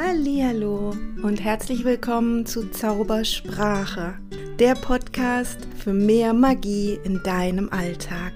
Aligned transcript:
Hallo 0.00 0.94
und 1.24 1.42
herzlich 1.42 1.84
willkommen 1.84 2.46
zu 2.46 2.70
Zaubersprache, 2.70 4.16
der 4.60 4.76
Podcast 4.76 5.66
für 5.76 5.92
mehr 5.92 6.32
Magie 6.34 7.00
in 7.02 7.20
deinem 7.24 7.68
Alltag. 7.70 8.32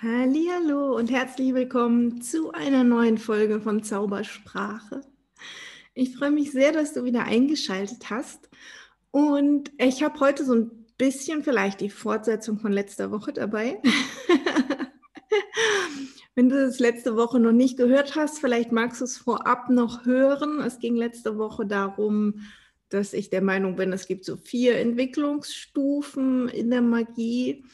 Hallo 0.00 0.96
und 0.96 1.10
herzlich 1.10 1.52
willkommen 1.52 2.22
zu 2.22 2.52
einer 2.52 2.84
neuen 2.84 3.18
Folge 3.18 3.60
von 3.60 3.82
Zaubersprache. 3.82 5.02
Ich 5.92 6.16
freue 6.16 6.30
mich 6.30 6.52
sehr, 6.52 6.72
dass 6.72 6.94
du 6.94 7.04
wieder 7.04 7.24
eingeschaltet 7.24 8.08
hast 8.08 8.48
und 9.10 9.70
ich 9.76 10.02
habe 10.02 10.18
heute 10.20 10.46
so 10.46 10.54
ein 10.54 10.86
bisschen 10.96 11.44
vielleicht 11.44 11.82
die 11.82 11.90
Fortsetzung 11.90 12.58
von 12.58 12.72
letzter 12.72 13.10
Woche 13.10 13.34
dabei. 13.34 13.78
Wenn 16.42 16.48
du 16.48 16.56
es 16.56 16.80
letzte 16.80 17.14
Woche 17.14 17.38
noch 17.38 17.52
nicht 17.52 17.76
gehört 17.76 18.16
hast, 18.16 18.40
vielleicht 18.40 18.72
magst 18.72 19.00
du 19.00 19.04
es 19.04 19.16
vorab 19.16 19.70
noch 19.70 20.06
hören. 20.06 20.58
Es 20.58 20.80
ging 20.80 20.96
letzte 20.96 21.38
Woche 21.38 21.66
darum, 21.66 22.40
dass 22.88 23.12
ich 23.12 23.30
der 23.30 23.42
Meinung 23.42 23.76
bin, 23.76 23.92
es 23.92 24.08
gibt 24.08 24.24
so 24.24 24.36
vier 24.36 24.76
Entwicklungsstufen 24.78 26.48
in 26.48 26.70
der 26.70 26.82
Magie. 26.82 27.64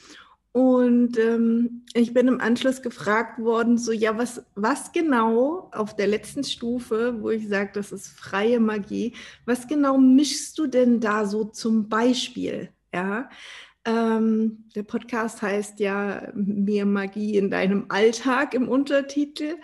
Und 0.53 1.19
ähm, 1.19 1.87
ich 1.95 2.13
bin 2.13 2.29
im 2.29 2.43
Anschluss 2.43 2.83
gefragt 2.83 3.39
worden, 3.39 3.79
so 3.79 3.91
ja, 3.91 4.19
was, 4.19 4.45
was 4.55 4.93
genau 4.93 5.71
auf 5.73 5.97
der 5.97 6.09
letzten 6.09 6.45
Stufe, 6.45 7.23
wo 7.23 7.31
ich 7.31 7.49
sage, 7.49 7.71
das 7.73 7.91
ist 7.91 8.09
freie 8.09 8.61
Magie, 8.61 9.15
was 9.47 9.67
genau 9.67 9.97
mischst 9.97 10.59
du 10.59 10.67
denn 10.67 11.01
da 11.01 11.25
so 11.25 11.45
zum 11.45 11.89
Beispiel? 11.89 12.69
Ja, 12.93 13.31
ähm, 13.89 14.69
der 14.75 14.83
Podcast 14.83 15.41
heißt 15.41 15.81
ja 15.81 16.31
Mehr 16.35 16.85
Magie 16.85 17.39
in 17.39 17.51
deinem 17.51 17.87
Alltag 17.89 18.53
im 18.53 18.69
Untertitel. 18.69 19.57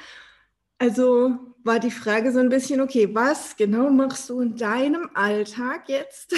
Also 0.78 1.38
war 1.62 1.78
die 1.78 1.90
Frage 1.90 2.32
so 2.32 2.38
ein 2.38 2.48
bisschen, 2.48 2.80
okay, 2.80 3.14
was 3.14 3.56
genau 3.56 3.90
machst 3.90 4.30
du 4.30 4.40
in 4.40 4.56
deinem 4.56 5.10
Alltag 5.12 5.90
jetzt 5.90 6.34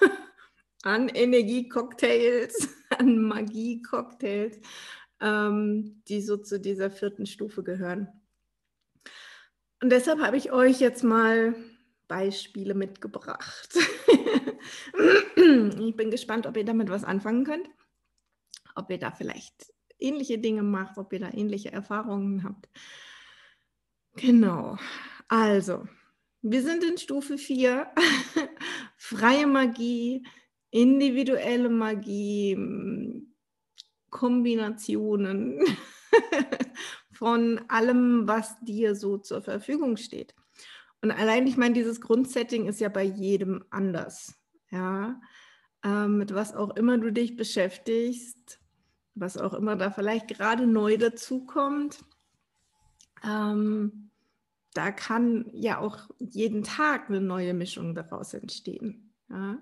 an 0.82 1.08
Energiecocktails, 1.08 2.68
an 2.98 3.22
Magiecocktails, 3.22 4.58
ähm, 5.20 6.02
die 6.08 6.20
so 6.20 6.36
zu 6.36 6.60
dieser 6.60 6.90
vierten 6.90 7.24
Stufe 7.24 7.62
gehören? 7.62 8.08
Und 9.82 9.90
deshalb 9.90 10.20
habe 10.20 10.36
ich 10.36 10.52
euch 10.52 10.78
jetzt 10.78 11.04
mal 11.04 11.54
Beispiele 12.06 12.74
mitgebracht. 12.74 13.70
ich 15.36 15.96
bin 15.96 16.10
gespannt, 16.10 16.46
ob 16.46 16.56
ihr 16.56 16.64
damit 16.64 16.88
was 16.88 17.04
anfangen 17.04 17.44
könnt, 17.44 17.68
ob 18.74 18.90
ihr 18.90 18.98
da 18.98 19.10
vielleicht 19.10 19.72
ähnliche 19.98 20.38
Dinge 20.38 20.62
macht, 20.62 20.98
ob 20.98 21.12
ihr 21.12 21.20
da 21.20 21.30
ähnliche 21.32 21.72
Erfahrungen 21.72 22.44
habt. 22.44 22.68
Genau. 24.16 24.76
Also, 25.28 25.86
wir 26.42 26.62
sind 26.62 26.82
in 26.84 26.98
Stufe 26.98 27.38
4. 27.38 27.86
Freie 28.96 29.46
Magie, 29.46 30.26
individuelle 30.70 31.68
Magie, 31.68 32.56
Kombinationen 34.10 35.60
von 37.12 37.60
allem, 37.68 38.26
was 38.26 38.58
dir 38.60 38.94
so 38.94 39.18
zur 39.18 39.42
Verfügung 39.42 39.96
steht. 39.96 40.34
Und 41.02 41.10
allein, 41.10 41.46
ich 41.46 41.56
meine, 41.56 41.74
dieses 41.74 42.00
Grundsetting 42.00 42.66
ist 42.66 42.80
ja 42.80 42.88
bei 42.88 43.04
jedem 43.04 43.64
anders. 43.70 44.34
Ja, 44.70 45.20
ähm, 45.84 46.18
mit 46.18 46.34
was 46.34 46.54
auch 46.54 46.76
immer 46.76 46.98
du 46.98 47.12
dich 47.12 47.36
beschäftigst, 47.36 48.60
was 49.14 49.36
auch 49.36 49.54
immer 49.54 49.76
da 49.76 49.90
vielleicht 49.90 50.28
gerade 50.28 50.66
neu 50.66 50.96
dazukommt. 50.96 52.04
Ähm, 53.24 54.10
da 54.74 54.92
kann 54.92 55.50
ja 55.52 55.78
auch 55.78 56.08
jeden 56.18 56.62
Tag 56.62 57.08
eine 57.08 57.20
neue 57.20 57.54
Mischung 57.54 57.94
daraus 57.94 58.34
entstehen. 58.34 59.12
Ja. 59.28 59.58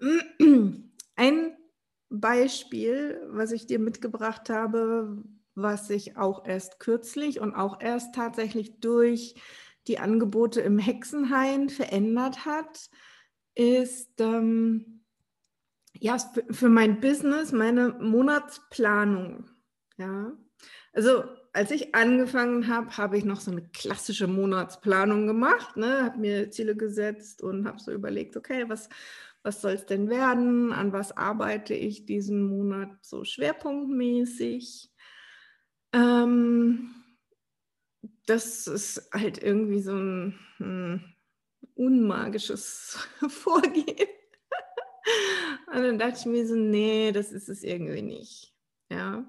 Ein 1.16 1.56
Beispiel, 2.08 3.20
was 3.30 3.52
ich 3.52 3.66
dir 3.66 3.78
mitgebracht 3.78 4.50
habe, 4.50 5.24
was 5.54 5.88
sich 5.88 6.16
auch 6.16 6.46
erst 6.46 6.78
kürzlich 6.78 7.40
und 7.40 7.54
auch 7.54 7.80
erst 7.80 8.14
tatsächlich 8.14 8.80
durch 8.80 9.34
die 9.86 9.98
Angebote 9.98 10.60
im 10.60 10.78
Hexenhain 10.78 11.68
verändert 11.68 12.44
hat, 12.44 12.90
ist 13.54 14.20
ähm, 14.20 15.04
ja 15.98 16.16
für 16.50 16.68
mein 16.68 17.00
Business 17.00 17.52
meine 17.52 17.90
Monatsplanung. 18.00 19.48
Ja, 19.98 20.32
also 20.92 21.24
als 21.52 21.70
ich 21.70 21.94
angefangen 21.94 22.68
habe, 22.68 22.96
habe 22.96 23.18
ich 23.18 23.24
noch 23.24 23.40
so 23.40 23.50
eine 23.50 23.62
klassische 23.62 24.26
Monatsplanung 24.26 25.26
gemacht, 25.26 25.76
ne? 25.76 26.02
habe 26.02 26.18
mir 26.18 26.50
Ziele 26.50 26.76
gesetzt 26.76 27.42
und 27.42 27.66
habe 27.66 27.78
so 27.78 27.92
überlegt, 27.92 28.36
okay, 28.36 28.64
was, 28.68 28.88
was 29.42 29.60
soll 29.60 29.72
es 29.72 29.84
denn 29.84 30.08
werden? 30.08 30.72
An 30.72 30.92
was 30.92 31.14
arbeite 31.16 31.74
ich 31.74 32.06
diesen 32.06 32.42
Monat 32.44 32.90
so 33.02 33.24
schwerpunktmäßig? 33.24 34.90
Ähm, 35.92 36.94
das 38.26 38.66
ist 38.66 39.10
halt 39.12 39.42
irgendwie 39.42 39.82
so 39.82 39.94
ein, 39.94 40.38
ein 40.58 41.11
unmagisches 41.74 42.98
Vorgehen. 43.28 44.08
Und 45.66 45.82
dann 45.82 45.98
dachte 45.98 46.18
ich 46.20 46.26
mir 46.26 46.46
so, 46.46 46.54
nee, 46.54 47.12
das 47.12 47.32
ist 47.32 47.48
es 47.48 47.62
irgendwie 47.62 48.02
nicht. 48.02 48.54
Ja. 48.90 49.24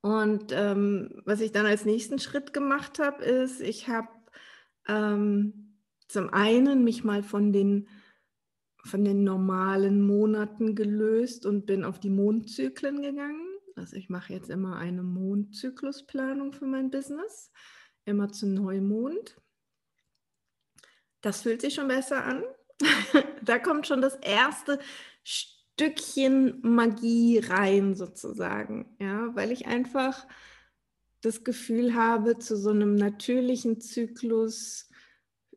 Und 0.00 0.52
ähm, 0.52 1.22
was 1.24 1.40
ich 1.40 1.52
dann 1.52 1.66
als 1.66 1.84
nächsten 1.84 2.18
Schritt 2.18 2.52
gemacht 2.52 2.98
habe, 2.98 3.24
ist, 3.24 3.60
ich 3.60 3.88
habe 3.88 4.08
ähm, 4.86 5.76
zum 6.08 6.30
einen 6.30 6.84
mich 6.84 7.04
mal 7.04 7.22
von 7.22 7.52
den, 7.52 7.88
von 8.84 9.04
den 9.04 9.24
normalen 9.24 10.06
Monaten 10.06 10.74
gelöst 10.74 11.46
und 11.46 11.66
bin 11.66 11.84
auf 11.84 11.98
die 11.98 12.10
Mondzyklen 12.10 13.02
gegangen. 13.02 13.46
Also 13.76 13.96
ich 13.96 14.08
mache 14.08 14.32
jetzt 14.32 14.50
immer 14.50 14.76
eine 14.76 15.02
Mondzyklusplanung 15.02 16.52
für 16.52 16.66
mein 16.66 16.90
Business, 16.90 17.52
immer 18.04 18.30
zu 18.30 18.46
Neumond. 18.46 19.36
Das 21.20 21.42
fühlt 21.42 21.60
sich 21.60 21.74
schon 21.74 21.88
besser 21.88 22.24
an. 22.24 22.44
da 23.42 23.58
kommt 23.58 23.86
schon 23.86 24.00
das 24.00 24.16
erste 24.16 24.78
Stückchen 25.24 26.60
Magie 26.62 27.38
rein 27.38 27.94
sozusagen, 27.94 28.96
ja, 29.00 29.34
weil 29.34 29.52
ich 29.52 29.66
einfach 29.66 30.26
das 31.20 31.44
Gefühl 31.44 31.94
habe, 31.94 32.38
zu 32.38 32.56
so 32.56 32.70
einem 32.70 32.94
natürlichen 32.94 33.80
Zyklus, 33.80 34.88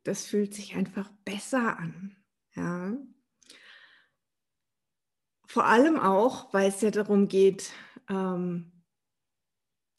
das 0.04 0.26
fühlt 0.26 0.54
sich 0.54 0.76
einfach 0.76 1.12
besser 1.26 1.78
an, 1.78 2.16
ja. 2.56 2.98
Vor 5.46 5.66
allem 5.66 6.00
auch, 6.00 6.54
weil 6.54 6.70
es 6.70 6.82
ja 6.82 6.92
darum 6.92 7.28
geht, 7.28 7.72
ähm, 8.10 8.72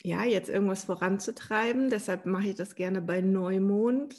ja, 0.02 0.24
jetzt 0.24 0.48
irgendwas 0.48 0.84
voranzutreiben. 0.84 1.90
Deshalb 1.90 2.26
mache 2.26 2.48
ich 2.48 2.54
das 2.56 2.74
gerne 2.74 3.02
bei 3.02 3.20
Neumond, 3.20 4.16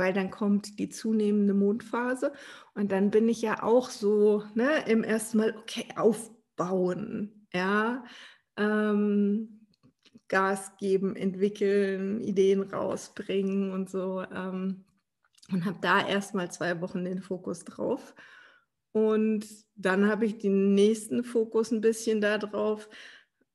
weil 0.00 0.14
dann 0.14 0.30
kommt 0.30 0.78
die 0.78 0.88
zunehmende 0.88 1.52
Mondphase 1.52 2.32
und 2.74 2.90
dann 2.90 3.10
bin 3.10 3.28
ich 3.28 3.42
ja 3.42 3.62
auch 3.62 3.90
so 3.90 4.42
ne, 4.54 4.84
im 4.88 5.04
ersten 5.04 5.36
Mal, 5.38 5.54
okay, 5.56 5.86
aufbauen, 5.94 7.46
ja, 7.52 8.02
ähm, 8.56 9.66
Gas 10.28 10.72
geben, 10.78 11.16
entwickeln, 11.16 12.22
Ideen 12.22 12.62
rausbringen 12.62 13.72
und 13.72 13.90
so 13.90 14.22
ähm, 14.22 14.86
und 15.52 15.66
habe 15.66 15.78
da 15.82 16.06
erstmal 16.08 16.50
zwei 16.50 16.80
Wochen 16.80 17.04
den 17.04 17.20
Fokus 17.20 17.64
drauf. 17.64 18.14
Und 18.92 19.46
dann 19.74 20.08
habe 20.08 20.24
ich 20.24 20.38
den 20.38 20.74
nächsten 20.74 21.24
Fokus 21.24 21.72
ein 21.72 21.82
bisschen 21.82 22.20
darauf, 22.20 22.88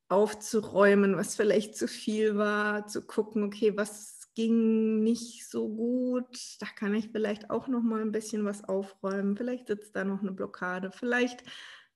aufzuräumen, 0.07 1.17
was 1.17 1.35
vielleicht 1.35 1.75
zu 1.75 1.87
viel 1.87 2.37
war, 2.37 2.87
zu 2.87 3.01
gucken, 3.01 3.43
okay, 3.43 3.75
was 3.75 4.14
ging 4.35 5.01
nicht 5.01 5.49
so 5.49 5.69
gut, 5.69 6.37
da 6.59 6.67
kann 6.75 6.93
ich 6.93 7.09
vielleicht 7.09 7.49
auch 7.49 7.67
noch 7.67 7.81
mal 7.81 8.01
ein 8.01 8.11
bisschen 8.11 8.45
was 8.45 8.63
aufräumen. 8.63 9.37
Vielleicht 9.37 9.67
sitzt 9.67 9.95
da 9.95 10.03
noch 10.03 10.21
eine 10.21 10.31
Blockade, 10.31 10.91
vielleicht 10.91 11.43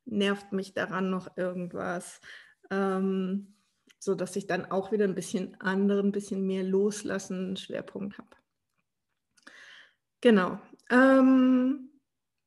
nervt 0.06 0.52
mich 0.54 0.74
daran 0.74 1.10
noch 1.10 1.38
irgendwas, 1.38 2.22
ähm, 2.72 3.56
so 4.00 4.16
dass 4.16 4.36
ich 4.36 4.48
dann 4.48 4.66
auch 4.72 4.92
wieder 4.92 5.06
ein 5.06 5.16
bisschen 5.16 5.60
anderen, 5.60 6.08
ein 6.08 6.12
bisschen 6.12 6.48
mehr 6.48 6.64
loslassen 6.64 7.58
Schwerpunkt 7.58 8.18
habe. 8.18 8.30
Genau. 10.22 10.60
Ähm, 10.90 11.90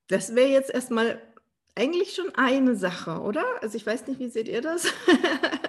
das 0.08 0.34
wäre 0.34 0.48
jetzt 0.48 0.72
erstmal 0.72 1.20
eigentlich 1.74 2.14
schon 2.14 2.34
eine 2.34 2.76
Sache, 2.76 3.20
oder? 3.20 3.44
Also 3.62 3.76
ich 3.76 3.86
weiß 3.86 4.06
nicht, 4.06 4.20
wie 4.20 4.28
seht 4.28 4.48
ihr 4.48 4.60
das? 4.60 4.86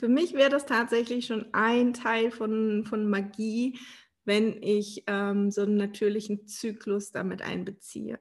Für 0.00 0.08
mich 0.08 0.32
wäre 0.32 0.48
das 0.48 0.64
tatsächlich 0.64 1.26
schon 1.26 1.46
ein 1.52 1.92
Teil 1.92 2.30
von, 2.30 2.86
von 2.86 3.08
Magie, 3.08 3.78
wenn 4.24 4.62
ich 4.62 5.04
ähm, 5.06 5.50
so 5.50 5.60
einen 5.60 5.76
natürlichen 5.76 6.46
Zyklus 6.46 7.12
damit 7.12 7.42
einbeziehe. 7.42 8.18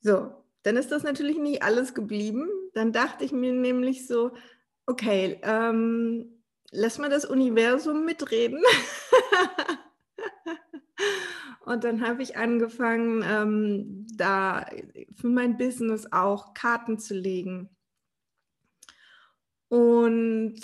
So, 0.00 0.32
dann 0.62 0.76
ist 0.76 0.92
das 0.92 1.02
natürlich 1.02 1.36
nicht 1.36 1.64
alles 1.64 1.94
geblieben. 1.94 2.48
Dann 2.74 2.92
dachte 2.92 3.24
ich 3.24 3.32
mir 3.32 3.52
nämlich 3.52 4.06
so, 4.06 4.30
Okay, 4.86 5.40
ähm, 5.42 6.44
lass 6.70 6.98
mal 6.98 7.10
das 7.10 7.24
Universum 7.24 8.04
mitreden. 8.04 8.62
Und 11.64 11.84
dann 11.84 12.06
habe 12.06 12.22
ich 12.22 12.36
angefangen, 12.36 13.24
ähm, 13.28 14.06
da 14.16 14.66
für 15.16 15.28
mein 15.28 15.56
Business 15.56 16.06
auch 16.12 16.54
Karten 16.54 16.98
zu 16.98 17.14
legen. 17.14 17.71
Und 19.72 20.60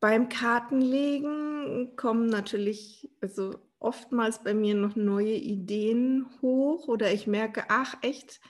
beim 0.00 0.28
Kartenlegen 0.28 1.94
kommen 1.94 2.26
natürlich, 2.26 3.08
also 3.20 3.60
oftmals 3.78 4.42
bei 4.42 4.54
mir 4.54 4.74
noch 4.74 4.96
neue 4.96 5.36
Ideen 5.36 6.28
hoch 6.42 6.88
oder 6.88 7.12
ich 7.12 7.28
merke, 7.28 7.66
ach 7.68 7.94
echt, 8.02 8.40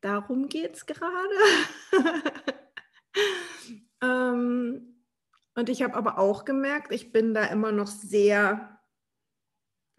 darum 0.00 0.48
geht 0.48 0.74
es 0.74 0.86
gerade. 0.86 1.36
ähm, 4.02 5.02
und 5.54 5.68
ich 5.68 5.82
habe 5.82 5.92
aber 5.92 6.18
auch 6.18 6.46
gemerkt, 6.46 6.94
ich 6.94 7.12
bin 7.12 7.34
da 7.34 7.44
immer 7.44 7.72
noch 7.72 7.88
sehr, 7.88 8.80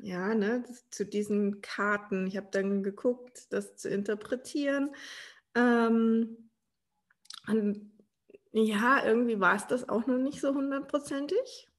ja, 0.01 0.33
ne, 0.33 0.63
zu 0.89 1.05
diesen 1.05 1.61
Karten. 1.61 2.25
Ich 2.25 2.37
habe 2.37 2.47
dann 2.49 2.81
geguckt, 2.81 3.53
das 3.53 3.75
zu 3.75 3.87
interpretieren. 3.87 4.95
Ähm, 5.53 6.49
und 7.45 7.96
ja, 8.51 9.05
irgendwie 9.05 9.39
war 9.39 9.55
es 9.55 9.65
das 9.67 9.87
auch 9.89 10.05
noch 10.07 10.17
nicht 10.17 10.41
so 10.41 10.53
hundertprozentig. 10.53 11.69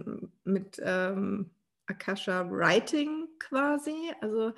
mit 0.44 0.80
ähm, 0.82 1.50
Akasha-Writing 1.86 3.28
quasi. 3.38 3.94
Also 4.20 4.52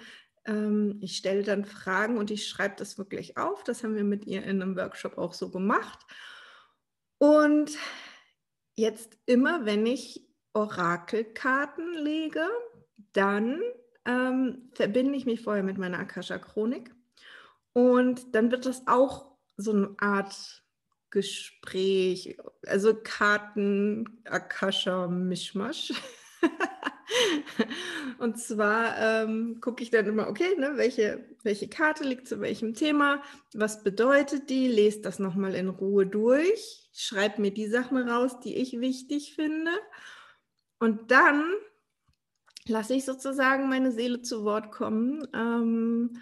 ähm, 0.45 0.99
ich 1.01 1.17
stelle 1.17 1.43
dann 1.43 1.65
Fragen 1.65 2.19
und 2.19 2.31
ich 2.31 2.47
schreibe 2.47 2.77
das 2.79 2.99
wirklich 2.99 3.37
auf. 3.37 3.65
Das 3.65 3.83
haben 3.83 3.97
wir 3.97 4.05
mit 4.05 4.27
ihr 4.27 4.45
in 4.45 4.63
einem 4.63 4.77
Workshop 4.77 5.19
auch 5.19 5.33
so 5.33 5.51
gemacht. 5.51 6.07
Und 7.19 7.77
jetzt 8.75 9.19
immer, 9.27 9.65
wenn 9.65 9.87
ich 9.87 10.27
Orakelkarten 10.53 11.95
lege, 11.95 12.47
dann 13.13 13.61
ähm, 14.05 14.71
verbinde 14.75 15.17
ich 15.17 15.27
mich 15.27 15.43
vorher 15.43 15.63
mit 15.63 15.79
meiner 15.79 15.99
Akasha-Chronik 15.99 16.95
und 17.73 18.35
dann 18.35 18.51
wird 18.51 18.67
das 18.67 18.87
auch 18.87 19.37
so 19.57 19.73
eine 19.73 19.95
Art 19.99 20.63
Gespräch, 21.11 22.37
also 22.67 22.95
Karten, 22.95 24.21
Akasha, 24.25 25.09
Mischmasch. 25.09 25.93
und 28.19 28.39
zwar 28.39 28.99
ähm, 28.99 29.61
gucke 29.61 29.83
ich 29.83 29.91
dann 29.91 30.07
immer, 30.07 30.29
okay, 30.29 30.57
ne, 30.59 30.73
welche, 30.77 31.25
welche 31.43 31.69
Karte 31.69 32.05
liegt 32.05 32.29
zu 32.29 32.41
welchem 32.41 32.75
Thema, 32.75 33.23
was 33.55 33.83
bedeutet 33.83 34.51
die, 34.51 34.69
lese 34.69 35.01
das 35.01 35.19
nochmal 35.19 35.55
in 35.55 35.69
Ruhe 35.69 36.07
durch, 36.07 36.89
schreibe 36.93 37.41
mir 37.41 37.53
die 37.53 37.69
Sachen 37.69 37.99
raus, 37.99 38.41
die 38.41 38.57
ich 38.57 38.81
wichtig 38.81 39.35
finde. 39.35 39.71
Und 40.79 41.11
dann 41.11 41.45
lasse 42.67 42.95
ich 42.95 43.05
sozusagen 43.05 43.69
meine 43.69 43.93
Seele 43.93 44.23
zu 44.23 44.45
Wort 44.45 44.73
kommen 44.73 45.27
ähm, 45.35 46.21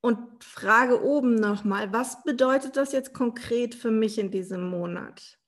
und 0.00 0.42
frage 0.42 1.02
oben 1.02 1.34
nochmal, 1.34 1.92
was 1.92 2.22
bedeutet 2.24 2.76
das 2.76 2.92
jetzt 2.92 3.14
konkret 3.14 3.74
für 3.74 3.90
mich 3.90 4.18
in 4.18 4.30
diesem 4.30 4.68
Monat? 4.68 5.38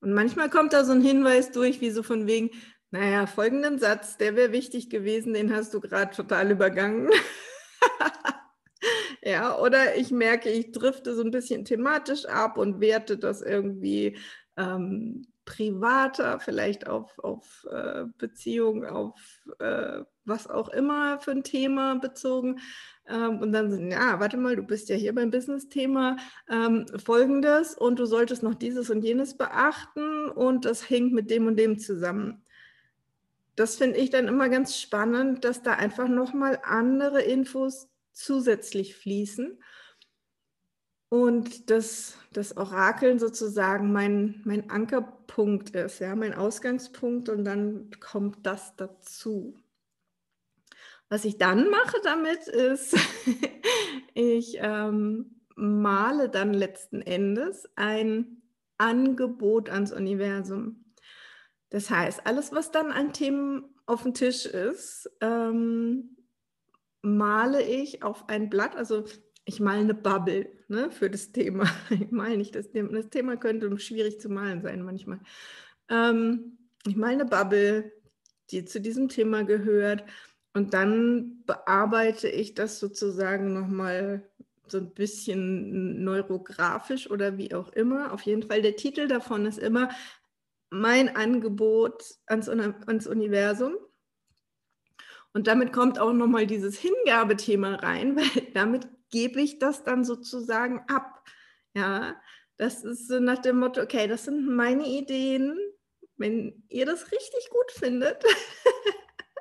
Und 0.00 0.14
manchmal 0.14 0.48
kommt 0.48 0.72
da 0.72 0.84
so 0.84 0.92
ein 0.92 1.02
Hinweis 1.02 1.50
durch, 1.52 1.80
wie 1.80 1.90
so 1.90 2.02
von 2.02 2.26
wegen, 2.26 2.50
naja, 2.90 3.26
folgenden 3.26 3.78
Satz, 3.78 4.16
der 4.16 4.36
wäre 4.36 4.52
wichtig 4.52 4.90
gewesen, 4.90 5.32
den 5.32 5.54
hast 5.54 5.72
du 5.74 5.80
gerade 5.80 6.14
total 6.14 6.50
übergangen. 6.50 7.10
ja, 9.22 9.56
oder 9.58 9.96
ich 9.96 10.10
merke, 10.10 10.50
ich 10.50 10.72
drifte 10.72 11.14
so 11.14 11.22
ein 11.22 11.30
bisschen 11.30 11.64
thematisch 11.64 12.26
ab 12.26 12.58
und 12.58 12.80
werte 12.80 13.16
das 13.16 13.42
irgendwie 13.42 14.18
ähm, 14.56 15.26
privater, 15.44 16.40
vielleicht 16.40 16.86
auf, 16.88 17.18
auf 17.18 17.66
äh, 17.70 18.04
Beziehungen, 18.18 18.84
auf 18.84 19.20
äh, 19.58 20.02
was 20.24 20.48
auch 20.48 20.68
immer 20.68 21.20
für 21.20 21.32
ein 21.32 21.44
Thema 21.44 21.96
bezogen. 21.96 22.60
Ähm, 23.08 23.38
und 23.40 23.52
dann 23.52 23.70
sind, 23.70 23.90
ja, 23.90 24.20
warte 24.20 24.36
mal, 24.36 24.56
du 24.56 24.62
bist 24.62 24.88
ja 24.88 24.96
hier 24.96 25.14
beim 25.14 25.30
Business-Thema 25.30 26.16
ähm, 26.48 26.86
folgendes 27.04 27.74
und 27.76 27.98
du 27.98 28.06
solltest 28.06 28.42
noch 28.42 28.54
dieses 28.54 28.90
und 28.90 29.02
jenes 29.02 29.36
beachten 29.36 30.28
und 30.28 30.64
das 30.64 30.88
hängt 30.88 31.12
mit 31.12 31.30
dem 31.30 31.46
und 31.46 31.56
dem 31.56 31.78
zusammen. 31.78 32.44
Das 33.60 33.76
finde 33.76 33.98
ich 33.98 34.08
dann 34.08 34.26
immer 34.26 34.48
ganz 34.48 34.80
spannend, 34.80 35.44
dass 35.44 35.62
da 35.62 35.74
einfach 35.74 36.08
nochmal 36.08 36.60
andere 36.64 37.20
Infos 37.20 37.90
zusätzlich 38.10 38.96
fließen 38.96 39.62
und 41.10 41.68
das, 41.68 42.16
das 42.32 42.56
Orakeln 42.56 43.18
sozusagen 43.18 43.92
mein, 43.92 44.40
mein 44.46 44.70
Ankerpunkt 44.70 45.76
ist, 45.76 45.98
ja, 45.98 46.16
mein 46.16 46.32
Ausgangspunkt 46.32 47.28
und 47.28 47.44
dann 47.44 47.90
kommt 48.00 48.46
das 48.46 48.76
dazu. 48.76 49.58
Was 51.10 51.26
ich 51.26 51.36
dann 51.36 51.68
mache 51.68 51.98
damit 52.02 52.48
ist, 52.48 52.96
ich 54.14 54.56
ähm, 54.58 55.42
male 55.54 56.30
dann 56.30 56.54
letzten 56.54 57.02
Endes 57.02 57.68
ein 57.76 58.40
Angebot 58.78 59.68
ans 59.68 59.92
Universum. 59.92 60.82
Das 61.70 61.88
heißt, 61.88 62.26
alles, 62.26 62.52
was 62.52 62.70
dann 62.70 62.90
an 62.90 63.12
Themen 63.12 63.64
auf 63.86 64.02
dem 64.02 64.14
Tisch 64.14 64.44
ist, 64.44 65.10
ähm, 65.20 66.16
male 67.02 67.62
ich 67.62 68.02
auf 68.02 68.28
ein 68.28 68.50
Blatt, 68.50 68.76
also 68.76 69.04
ich 69.44 69.60
male 69.60 69.80
eine 69.80 69.94
Bubble 69.94 70.48
ne, 70.68 70.90
für 70.90 71.10
das 71.10 71.32
Thema. 71.32 71.64
Ich 71.90 72.10
male 72.10 72.36
nicht 72.36 72.54
das 72.54 72.70
Thema. 72.70 72.92
Das 72.92 73.08
Thema 73.08 73.36
könnte 73.36 73.76
schwierig 73.78 74.20
zu 74.20 74.28
malen 74.28 74.62
sein 74.62 74.82
manchmal. 74.82 75.20
Ähm, 75.88 76.58
ich 76.86 76.96
male 76.96 77.14
eine 77.14 77.24
Bubble, 77.24 77.92
die 78.50 78.64
zu 78.64 78.80
diesem 78.80 79.08
Thema 79.08 79.44
gehört. 79.44 80.04
Und 80.52 80.74
dann 80.74 81.44
bearbeite 81.46 82.28
ich 82.28 82.54
das 82.54 82.80
sozusagen 82.80 83.52
nochmal 83.52 84.28
so 84.66 84.78
ein 84.78 84.90
bisschen 84.90 86.02
neurografisch 86.04 87.10
oder 87.10 87.38
wie 87.38 87.54
auch 87.54 87.72
immer. 87.72 88.12
Auf 88.12 88.22
jeden 88.22 88.42
Fall, 88.42 88.62
der 88.62 88.76
Titel 88.76 89.08
davon 89.08 89.46
ist 89.46 89.58
immer 89.58 89.90
mein 90.70 91.14
Angebot 91.14 92.02
ans, 92.26 92.48
ans 92.48 93.06
Universum. 93.06 93.76
Und 95.32 95.46
damit 95.46 95.72
kommt 95.72 95.98
auch 95.98 96.12
nochmal 96.12 96.46
dieses 96.46 96.78
Hingabethema 96.78 97.76
rein, 97.76 98.16
weil 98.16 98.52
damit 98.54 98.88
gebe 99.10 99.40
ich 99.40 99.58
das 99.58 99.84
dann 99.84 100.04
sozusagen 100.04 100.80
ab. 100.88 101.24
Ja, 101.74 102.20
das 102.56 102.84
ist 102.84 103.08
so 103.08 103.20
nach 103.20 103.38
dem 103.38 103.58
Motto, 103.58 103.80
okay, 103.80 104.06
das 104.06 104.24
sind 104.24 104.46
meine 104.46 104.86
Ideen. 104.86 105.58
Wenn 106.16 106.62
ihr 106.68 106.84
das 106.84 107.10
richtig 107.10 107.48
gut 107.48 107.72
findet, 107.72 108.22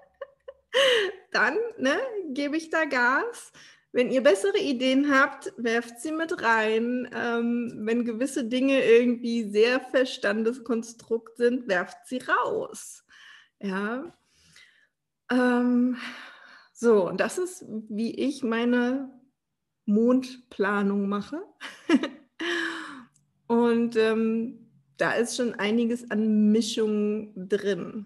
dann 1.31 1.57
ne, 1.77 1.99
gebe 2.29 2.55
ich 2.55 2.69
da 2.69 2.85
Gas. 2.85 3.51
Wenn 3.91 4.11
ihr 4.11 4.21
bessere 4.21 4.59
Ideen 4.59 5.11
habt, 5.11 5.51
werft 5.57 5.99
sie 5.99 6.11
mit 6.11 6.43
rein. 6.43 7.09
Ähm, 7.13 7.73
wenn 7.85 8.05
gewisse 8.05 8.45
Dinge 8.45 8.83
irgendwie 8.83 9.49
sehr 9.49 9.79
Verstandeskonstrukt 9.79 11.37
sind, 11.37 11.67
werft 11.67 12.05
sie 12.05 12.19
raus. 12.19 13.03
Ja. 13.59 14.15
Ähm, 15.31 15.97
so, 16.73 17.07
und 17.07 17.19
das 17.19 17.39
ist, 17.39 17.65
wie 17.89 18.13
ich 18.13 18.43
meine 18.43 19.11
Mondplanung 19.85 21.09
mache. 21.09 21.41
und 23.47 23.95
ähm, 23.95 24.69
da 24.97 25.13
ist 25.13 25.35
schon 25.35 25.55
einiges 25.55 26.11
an 26.11 26.51
Mischung 26.51 27.33
drin. 27.35 28.05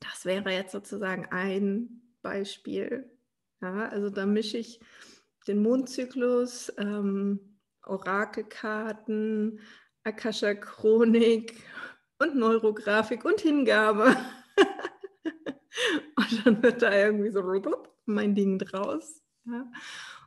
Das 0.00 0.26
wäre 0.26 0.50
jetzt 0.50 0.72
sozusagen 0.72 1.26
ein 1.30 2.02
Beispiel. 2.22 3.10
Ja, 3.60 3.88
also 3.88 4.10
da 4.10 4.26
mische 4.26 4.58
ich 4.58 4.80
den 5.46 5.62
Mondzyklus, 5.62 6.72
ähm, 6.78 7.58
Orakelkarten, 7.84 9.60
Akasha-Chronik 10.04 11.62
und 12.18 12.36
Neurografik 12.36 13.24
und 13.24 13.40
Hingabe. 13.40 14.16
und 16.16 16.46
dann 16.46 16.62
wird 16.62 16.82
da 16.82 16.94
irgendwie 16.94 17.30
so 17.30 17.42
mein 18.06 18.34
Ding 18.34 18.58
draus. 18.58 19.22
Ja. 19.44 19.70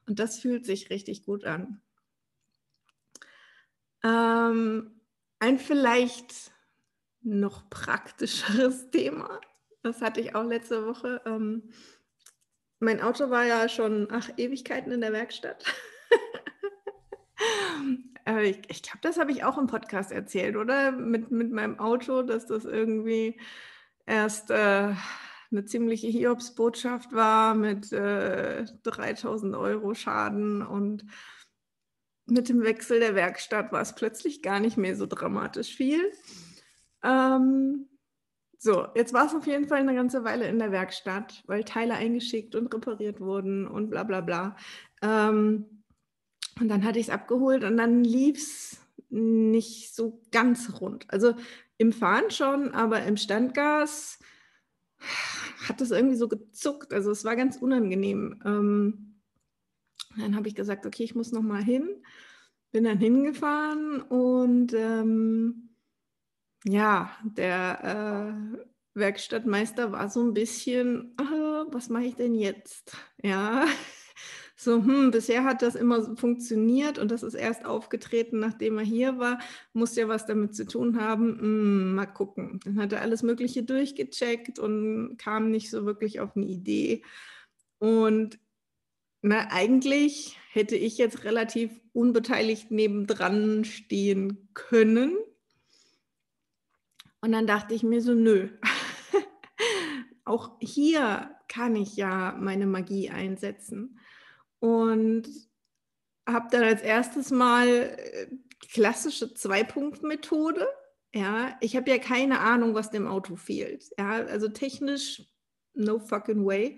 Und 0.08 0.20
das 0.20 0.40
fühlt 0.40 0.66
sich 0.66 0.90
richtig 0.90 1.24
gut 1.24 1.46
an. 1.46 1.82
Ähm, 4.04 5.00
ein 5.40 5.60
vielleicht 5.60 6.52
noch 7.22 7.70
praktischeres 7.70 8.90
Thema, 8.92 9.40
das 9.82 10.02
hatte 10.02 10.22
ich 10.22 10.36
auch 10.36 10.44
letzte 10.44 10.86
Woche. 10.86 11.22
Ähm, 11.26 11.72
mein 12.84 13.02
Auto 13.02 13.30
war 13.30 13.46
ja 13.46 13.68
schon, 13.70 14.08
ach, 14.12 14.30
Ewigkeiten 14.38 14.92
in 14.92 15.02
der 15.02 15.14
Werkstatt. 15.14 15.66
äh, 18.28 18.50
ich, 18.50 18.60
ich 18.68 18.84
glaube, 18.84 19.00
das 19.02 19.18
habe 19.18 19.32
ich 19.32 19.44
auch 19.44 19.58
im 19.58 19.68
Podcast 19.68 20.12
erzählt, 20.12 20.56
oder? 20.56 20.92
Mit, 20.92 21.32
mit 21.32 21.52
meinem 21.52 21.80
Auto, 21.80 22.22
dass 22.22 22.46
das 22.46 22.66
irgendwie 22.66 23.40
erst 24.06 24.52
äh, 24.52 24.94
eine 25.52 25.66
ziemliche 25.66 26.08
Hiobsbotschaft 26.08 27.14
war 27.14 27.56
mit 27.56 27.92
äh, 27.94 28.66
3000 28.84 29.56
Euro 29.56 29.94
Schaden 29.94 30.62
und 30.62 31.06
mit 32.26 32.50
dem 32.50 32.64
Wechsel 32.64 33.00
der 33.00 33.16
Werkstatt 33.16 33.72
war 33.72 33.82
es 33.82 33.96
plötzlich 33.96 34.42
gar 34.42 34.60
nicht 34.60 34.78
mehr 34.78 34.96
so 34.96 35.06
dramatisch 35.06 35.76
viel. 35.76 36.12
Ähm, 37.04 37.88
so, 38.64 38.88
jetzt 38.96 39.12
war 39.12 39.26
es 39.26 39.36
auf 39.36 39.46
jeden 39.46 39.68
Fall 39.68 39.80
eine 39.80 39.94
ganze 39.94 40.24
Weile 40.24 40.48
in 40.48 40.58
der 40.58 40.72
Werkstatt, 40.72 41.44
weil 41.48 41.66
Teile 41.66 41.96
eingeschickt 41.96 42.56
und 42.56 42.74
repariert 42.74 43.20
wurden 43.20 43.68
und 43.68 43.90
bla 43.90 44.04
bla 44.04 44.22
bla. 44.22 44.56
Ähm, 45.02 45.84
und 46.62 46.70
dann 46.70 46.86
hatte 46.86 46.98
ich 46.98 47.08
es 47.08 47.14
abgeholt 47.14 47.66
und 47.66 47.76
dann 47.76 48.06
lief 48.06 48.38
es 48.38 48.80
nicht 49.10 49.94
so 49.94 50.22
ganz 50.32 50.80
rund. 50.80 51.06
Also 51.10 51.36
im 51.78 51.92
Fahren 51.92 52.32
schon, 52.32 52.72
aber 52.72 53.04
im 53.04 53.18
Standgas 53.18 54.20
hat 55.68 55.82
es 55.82 55.92
irgendwie 55.92 56.16
so 56.16 56.30
gezuckt. 56.30 56.94
Also 56.94 57.12
es 57.12 57.26
war 57.26 57.36
ganz 57.36 57.58
unangenehm. 57.58 58.42
Ähm, 58.46 59.20
dann 60.16 60.38
habe 60.38 60.48
ich 60.48 60.56
gesagt, 60.56 60.86
okay, 60.86 61.04
ich 61.04 61.16
muss 61.16 61.34
noch 61.34 61.42
mal 61.42 61.62
hin. 61.62 62.02
Bin 62.72 62.86
dann 62.86 62.98
hingefahren 62.98 64.02
und 64.02 64.74
ähm, 64.74 65.73
ja, 66.66 67.12
der 67.24 68.54
äh, 68.56 69.00
Werkstattmeister 69.00 69.92
war 69.92 70.10
so 70.10 70.22
ein 70.22 70.34
bisschen, 70.34 71.14
ah, 71.18 71.66
was 71.72 71.90
mache 71.90 72.06
ich 72.06 72.16
denn 72.16 72.36
jetzt? 72.36 72.96
Ja, 73.22 73.66
so, 74.56 74.76
hm, 74.78 75.12
bisher 75.12 75.44
hat 75.44 75.62
das 75.62 75.76
immer 75.76 76.02
so 76.02 76.16
funktioniert 76.16 77.00
und 77.00 77.12
das 77.12 77.24
ist 77.24 77.34
erst 77.34 77.66
aufgetreten, 77.66 78.40
nachdem 78.40 78.78
er 78.78 78.86
hier 78.86 79.18
war, 79.18 79.40
muss 79.74 79.96
ja 79.96 80.08
was 80.08 80.26
damit 80.26 80.56
zu 80.56 80.66
tun 80.66 81.00
haben. 81.02 81.40
Hm, 81.40 81.96
mal 81.96 82.06
gucken. 82.06 82.60
Dann 82.64 82.80
hat 82.80 82.94
er 82.94 83.02
alles 83.02 83.24
Mögliche 83.24 83.64
durchgecheckt 83.64 84.60
und 84.60 85.18
kam 85.18 85.52
nicht 85.52 85.70
so 85.70 85.86
wirklich 85.86 86.20
auf 86.20 86.36
eine 86.36 86.46
Idee. 86.46 87.04
Und 87.80 88.40
na, 89.22 89.48
eigentlich 89.52 90.38
hätte 90.52 90.76
ich 90.76 90.98
jetzt 90.98 91.24
relativ 91.24 91.72
unbeteiligt 91.94 92.72
nebendran 92.72 93.66
stehen 93.66 94.50
können. 94.54 95.18
Und 97.24 97.32
dann 97.32 97.48
dachte 97.48 97.74
ich 97.74 97.84
mir 97.84 98.02
so, 98.02 98.14
nö. 98.14 98.50
Auch 100.26 100.58
hier 100.60 101.34
kann 101.48 101.74
ich 101.78 101.96
ja 101.96 102.36
meine 102.38 102.66
Magie 102.66 103.10
einsetzen 103.10 103.98
und 104.60 105.30
habe 106.28 106.48
dann 106.52 106.64
als 106.64 106.82
erstes 106.82 107.32
mal 107.32 107.66
äh, 107.70 108.28
klassische 108.74 109.34
Zwei-Punkt-Methode. 109.34 110.68
Ja, 111.16 111.58
ich 111.62 111.78
habe 111.78 111.92
ja 111.92 111.98
keine 111.98 112.42
Ahnung, 112.42 112.76
was 112.76 112.92
dem 112.92 113.08
Auto 113.08 113.38
fehlt. 113.38 113.86
Ja, 113.98 114.26
also 114.26 114.50
technisch 114.50 115.24
no 115.74 116.00
fucking 116.00 116.46
way. 116.46 116.78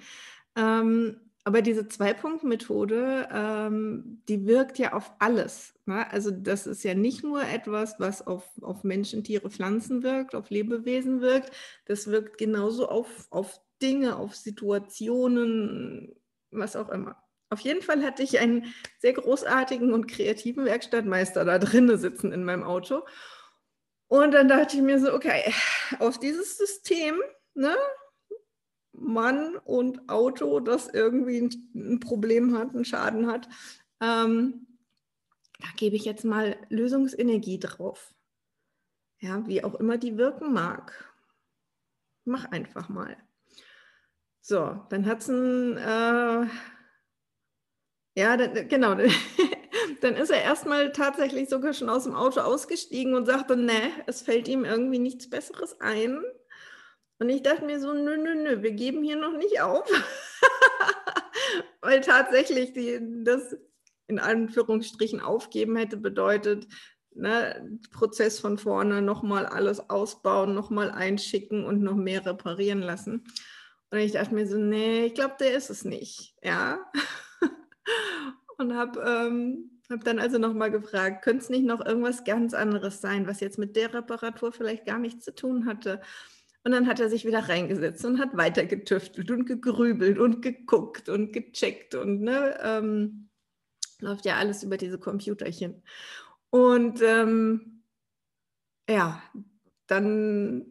Ähm, 0.56 1.22
aber 1.48 1.62
diese 1.62 1.88
Zwei-Punkt-Methode, 1.88 3.30
ähm, 3.32 4.24
die 4.28 4.48
wirkt 4.48 4.80
ja 4.80 4.94
auf 4.94 5.12
alles. 5.20 5.75
Ne? 5.86 6.12
Also 6.12 6.32
das 6.32 6.66
ist 6.66 6.84
ja 6.84 6.96
nicht 6.96 7.24
nur 7.24 7.44
etwas, 7.44 8.00
was 8.00 8.25
auf, 8.25 8.50
auf 8.62 8.84
Menschen, 8.84 9.24
Tiere, 9.24 9.52
Pflanzen 9.52 10.02
wirkt, 10.02 10.34
auf 10.34 10.50
Lebewesen 10.50 11.22
wirkt. 11.22 11.52
Das 11.86 12.08
wirkt 12.08 12.40
genauso 12.40 12.90
auf, 12.90 13.28
auf 13.30 13.62
Dinge, 13.80 14.16
auf 14.16 14.36
Situationen, 14.36 16.16
was 16.50 16.75
auch 16.75 16.90
immer. 16.90 17.16
Auf 17.52 17.60
jeden 17.60 17.84
Fall 17.84 18.04
hatte 18.04 18.24
ich 18.24 18.40
einen 18.40 18.74
sehr 18.98 19.14
großartigen 19.14 19.94
und 19.94 20.08
kreativen 20.08 20.66
Werkstattmeister 20.66 21.46
da 21.46 21.60
drinnen 21.60 22.00
sitzen 22.00 22.32
in 22.32 22.44
meinem 22.44 22.64
Auto. 22.64 23.04
Und 24.08 24.32
dann 24.32 24.48
dachte 24.48 24.78
ich 24.78 24.82
mir 24.82 25.00
so, 25.00 25.14
okay, 25.14 25.54
auf 26.00 26.20
dieses 26.20 26.58
System, 26.58 27.22
ne, 27.54 27.75
Mann 28.98 29.56
und 29.58 30.10
Auto, 30.10 30.60
das 30.60 30.88
irgendwie 30.88 31.42
ein, 31.42 31.72
ein 31.75 32.00
Problem 32.00 32.58
hat, 32.58 32.74
einen 32.74 32.86
Schaden 32.86 33.28
hat, 33.28 33.48
ähm, 34.02 34.68
da 35.60 35.68
gebe 35.78 35.96
ich 35.96 36.06
jetzt 36.06 36.25
mal 36.25 36.58
Lösungsenergie 36.70 37.60
drauf. 37.60 38.14
Ja, 39.20 39.48
wie 39.48 39.64
auch 39.64 39.75
immer 39.75 39.98
die 39.98 40.18
wirken 40.18 40.54
mag. 40.54 41.14
Mach 42.25 42.46
einfach 42.52 42.90
mal. 42.90 43.16
So, 44.42 44.86
dann 44.90 45.06
hat 45.06 45.22
es 45.22 45.30
ein 45.30 45.78
äh, 45.78 46.48
ja, 48.18 48.38
dann, 48.38 48.68
genau. 48.68 48.96
dann 50.02 50.16
ist 50.16 50.30
er 50.30 50.42
erstmal 50.42 50.92
tatsächlich 50.94 51.50
sogar 51.50 51.74
schon 51.74 51.90
aus 51.90 52.06
dem 52.06 52.16
Auto 52.16 52.40
ausgestiegen 52.40 53.14
und 53.14 53.25
sagte, 53.25 53.58
ne, 53.58 53.92
es 54.08 54.22
fällt 54.22 54.48
ihm 54.48 54.64
irgendwie 54.64 55.00
nichts 55.00 55.30
Besseres 55.30 55.80
ein. 55.82 56.24
Und 57.20 57.30
ich 57.30 57.44
dachte 57.44 57.66
mir 57.66 57.80
so, 57.80 57.94
nö, 57.94 58.18
nö, 58.18 58.36
nö, 58.36 58.62
wir 58.62 58.72
geben 58.72 59.04
hier 59.04 59.16
noch 59.16 59.38
nicht 59.38 59.62
auf. 59.62 59.90
Weil 61.82 62.02
tatsächlich 62.02 62.74
die, 62.74 63.00
das 63.24 63.56
in 64.08 64.20
Anführungsstrichen 64.20 65.22
aufgeben 65.22 65.76
hätte 65.78 65.98
bedeutet, 65.98 66.68
ne, 67.12 67.80
Prozess 67.92 68.40
von 68.40 68.58
vorne, 68.58 69.02
nochmal 69.02 69.46
alles 69.46 69.90
ausbauen, 69.90 70.54
nochmal 70.54 70.92
einschicken 70.92 71.66
und 71.66 71.82
noch 71.82 71.96
mehr 71.96 72.26
reparieren 72.26 72.82
lassen. 72.82 73.24
Und 73.92 74.00
ich 74.00 74.12
dachte 74.12 74.34
mir 74.34 74.48
so, 74.48 74.58
nee, 74.58 75.06
ich 75.06 75.14
glaube, 75.14 75.36
der 75.40 75.56
ist 75.56 75.70
es 75.70 75.86
nicht. 75.86 76.36
Ja 76.44 76.80
und 78.58 78.76
habe 78.76 79.00
ähm, 79.02 79.82
hab 79.90 80.04
dann 80.04 80.20
also 80.20 80.38
nochmal 80.38 80.72
gefragt, 80.72 81.24
könnte 81.24 81.44
es 81.44 81.50
nicht 81.50 81.66
noch 81.66 81.86
irgendwas 81.86 82.24
ganz 82.24 82.54
anderes 82.54 83.02
sein, 83.02 83.28
was 83.28 83.40
jetzt 83.40 83.58
mit 83.58 83.76
der 83.76 83.94
Reparatur 83.94 84.52
vielleicht 84.52 84.86
gar 84.86 85.00
nichts 85.00 85.26
zu 85.26 85.36
tun 85.36 85.66
hatte? 85.66 86.02
Und 86.66 86.72
dann 86.72 86.88
hat 86.88 87.00
er 87.00 87.10
sich 87.10 87.26
wieder 87.26 87.48
reingesetzt 87.48 88.04
und 88.06 88.20
hat 88.20 88.36
weiter 88.36 88.66
getüftelt 88.66 89.30
und 89.30 89.46
gegrübelt 89.46 90.18
und 90.18 90.42
geguckt 90.42 91.10
und 91.10 91.32
gecheckt 91.32 91.94
und 91.94 92.22
ne, 92.22 92.60
ähm, 92.64 93.30
läuft 94.00 94.26
ja 94.26 94.38
alles 94.38 94.64
über 94.64 94.76
diese 94.76 94.98
Computerchen. 94.98 95.84
Und 96.50 97.04
ähm, 97.04 97.84
ja, 98.90 99.22
dann 99.86 100.66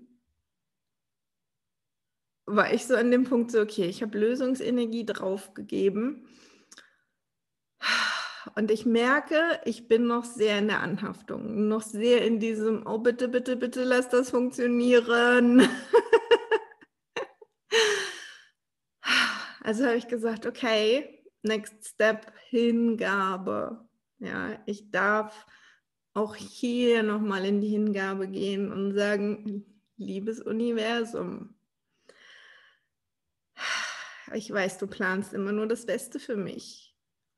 war 2.45 2.75
ich 2.75 2.87
so 2.87 2.97
an 2.97 3.13
dem 3.13 3.23
Punkt 3.23 3.53
so, 3.53 3.61
okay, 3.61 3.87
ich 3.87 4.03
habe 4.03 4.19
Lösungsenergie 4.19 5.07
draufgegeben 5.07 6.27
und 8.55 8.71
ich 8.71 8.87
merke, 8.87 9.61
ich 9.65 9.89
bin 9.89 10.07
noch 10.07 10.25
sehr 10.25 10.59
in 10.59 10.69
der 10.69 10.81
Anhaftung, 10.81 11.69
noch 11.69 11.83
sehr 11.83 12.25
in 12.25 12.41
diesem, 12.41 12.87
oh 12.87 12.99
bitte, 12.99 13.29
bitte, 13.29 13.57
bitte 13.57 13.85
lass 13.85 14.09
das 14.09 14.31
funktionieren. 14.31 15.69
also 19.63 19.87
habe 19.87 19.97
ich 19.97 20.09
gesagt, 20.09 20.47
okay, 20.47 21.23
next 21.43 21.87
step, 21.87 22.33
Hingabe. 22.49 23.87
Ja, 24.19 24.59
ich 24.67 24.91
darf 24.91 25.47
auch 26.15 26.37
hier 26.37 27.03
nochmal 27.03 27.45
in 27.45 27.61
die 27.61 27.69
Hingabe 27.69 28.29
gehen 28.29 28.73
und 28.73 28.95
sagen, 28.95 29.65
liebes 29.97 30.41
Universum, 30.41 31.55
ich 34.33 34.51
weiß, 34.51 34.79
du 34.79 34.87
planst 34.87 35.33
immer 35.33 35.53
nur 35.53 35.67
das 35.67 35.87
Beste 35.87 36.19
für 36.19 36.37
mich. 36.37 36.84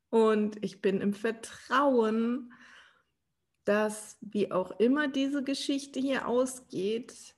Und 0.09 0.63
ich 0.63 0.81
bin 0.81 1.01
im 1.01 1.13
Vertrauen, 1.13 2.53
dass 3.65 4.17
wie 4.21 4.51
auch 4.51 4.71
immer 4.79 5.07
diese 5.07 5.43
Geschichte 5.43 5.99
hier 5.99 6.27
ausgeht, 6.27 7.35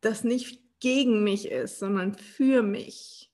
das 0.00 0.24
nicht 0.24 0.62
gegen 0.80 1.22
mich 1.22 1.50
ist, 1.50 1.78
sondern 1.78 2.14
für 2.14 2.62
mich. 2.62 3.30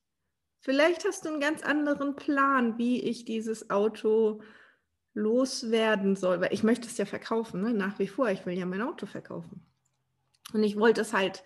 Vielleicht 0.60 1.06
hast 1.06 1.24
du 1.24 1.30
einen 1.30 1.40
ganz 1.40 1.62
anderen 1.62 2.16
Plan, 2.16 2.76
wie 2.78 3.00
ich 3.00 3.24
dieses 3.24 3.70
Auto 3.70 4.42
loswerden 5.14 6.16
soll, 6.16 6.40
weil 6.40 6.52
ich 6.52 6.62
möchte 6.62 6.86
es 6.86 6.98
ja 6.98 7.06
verkaufen, 7.06 7.62
ne? 7.62 7.72
nach 7.72 7.98
wie 7.98 8.08
vor. 8.08 8.28
Ich 8.30 8.44
will 8.44 8.58
ja 8.58 8.66
mein 8.66 8.82
Auto 8.82 9.06
verkaufen. 9.06 9.66
Und 10.52 10.62
ich 10.62 10.76
wollte 10.76 11.00
es 11.00 11.12
halt 11.12 11.44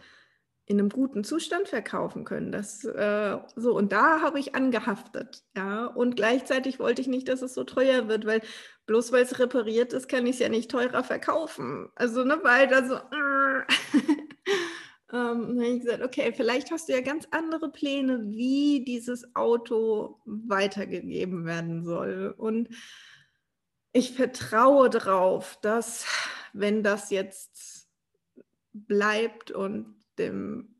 in 0.72 0.80
einem 0.80 0.88
guten 0.88 1.22
Zustand 1.22 1.68
verkaufen 1.68 2.24
können. 2.24 2.50
Das, 2.50 2.84
äh, 2.84 3.38
so, 3.54 3.76
und 3.76 3.92
da 3.92 4.22
habe 4.22 4.40
ich 4.40 4.54
angehaftet. 4.54 5.44
Ja? 5.54 5.86
Und 5.86 6.16
gleichzeitig 6.16 6.78
wollte 6.78 7.02
ich 7.02 7.08
nicht, 7.08 7.28
dass 7.28 7.42
es 7.42 7.54
so 7.54 7.64
teuer 7.64 8.08
wird, 8.08 8.26
weil 8.26 8.40
bloß 8.86 9.12
weil 9.12 9.22
es 9.22 9.38
repariert 9.38 9.92
ist, 9.92 10.08
kann 10.08 10.26
ich 10.26 10.36
es 10.36 10.38
ja 10.40 10.48
nicht 10.48 10.70
teurer 10.70 11.04
verkaufen. 11.04 11.90
Also, 11.94 12.24
ne, 12.24 12.40
weil 12.42 12.66
da 12.68 12.84
so. 12.84 12.94
Äh, 12.94 13.66
ähm, 15.12 15.60
habe 15.60 15.66
ich 15.66 15.82
gesagt, 15.82 16.02
okay, 16.02 16.32
vielleicht 16.34 16.70
hast 16.70 16.88
du 16.88 16.94
ja 16.94 17.02
ganz 17.02 17.28
andere 17.30 17.70
Pläne, 17.70 18.22
wie 18.30 18.84
dieses 18.84 19.36
Auto 19.36 20.20
weitergegeben 20.24 21.44
werden 21.44 21.84
soll. 21.84 22.34
Und 22.36 22.70
ich 23.92 24.12
vertraue 24.12 24.88
darauf, 24.88 25.58
dass 25.60 26.06
wenn 26.54 26.82
das 26.82 27.10
jetzt 27.10 27.88
bleibt 28.72 29.50
und 29.50 30.01
dem 30.28 30.74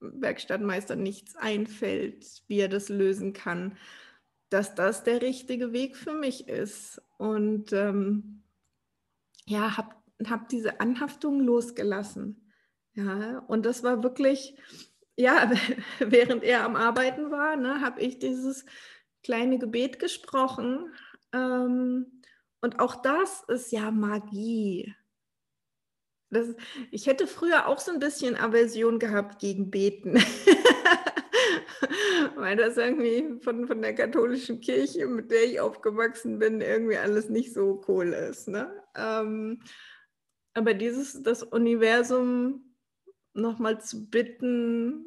Werkstattmeister 0.00 0.96
nichts 0.96 1.36
einfällt, 1.36 2.42
wie 2.48 2.60
er 2.60 2.68
das 2.68 2.88
lösen 2.88 3.32
kann, 3.32 3.76
dass 4.50 4.74
das 4.74 5.04
der 5.04 5.22
richtige 5.22 5.72
Weg 5.72 5.96
für 5.96 6.12
mich 6.12 6.48
ist. 6.48 7.02
und 7.18 7.72
ähm, 7.72 8.42
ja, 9.46 9.76
habe 9.76 9.94
hab 10.28 10.48
diese 10.48 10.80
Anhaftung 10.80 11.40
losgelassen. 11.40 12.52
Ja, 12.94 13.40
und 13.46 13.64
das 13.66 13.82
war 13.82 14.02
wirklich, 14.02 14.58
ja, 15.16 15.50
während 15.98 16.42
er 16.42 16.64
am 16.64 16.76
Arbeiten 16.76 17.30
war, 17.30 17.56
ne, 17.56 17.80
habe 17.80 18.00
ich 18.00 18.18
dieses 18.18 18.64
kleine 19.22 19.58
Gebet 19.58 19.98
gesprochen. 19.98 20.92
Ähm, 21.32 22.22
und 22.60 22.80
auch 22.80 22.96
das 22.96 23.44
ist 23.48 23.70
ja 23.72 23.90
Magie. 23.90 24.94
Das, 26.30 26.54
ich 26.90 27.06
hätte 27.06 27.26
früher 27.26 27.66
auch 27.66 27.78
so 27.78 27.92
ein 27.92 27.98
bisschen 27.98 28.36
Aversion 28.36 28.98
gehabt 28.98 29.38
gegen 29.38 29.70
Beten. 29.70 30.14
Weil 32.36 32.56
das 32.56 32.76
irgendwie 32.76 33.40
von, 33.40 33.66
von 33.66 33.80
der 33.80 33.94
katholischen 33.94 34.60
Kirche, 34.60 35.06
mit 35.06 35.30
der 35.30 35.44
ich 35.44 35.60
aufgewachsen 35.60 36.38
bin, 36.38 36.60
irgendwie 36.60 36.96
alles 36.96 37.28
nicht 37.28 37.52
so 37.52 37.82
cool 37.88 38.08
ist. 38.08 38.48
Ne? 38.48 38.70
Ähm, 38.96 39.62
aber 40.54 40.74
dieses, 40.74 41.22
das 41.22 41.42
Universum 41.42 42.74
nochmal 43.34 43.80
zu 43.80 44.08
bitten, 44.08 45.06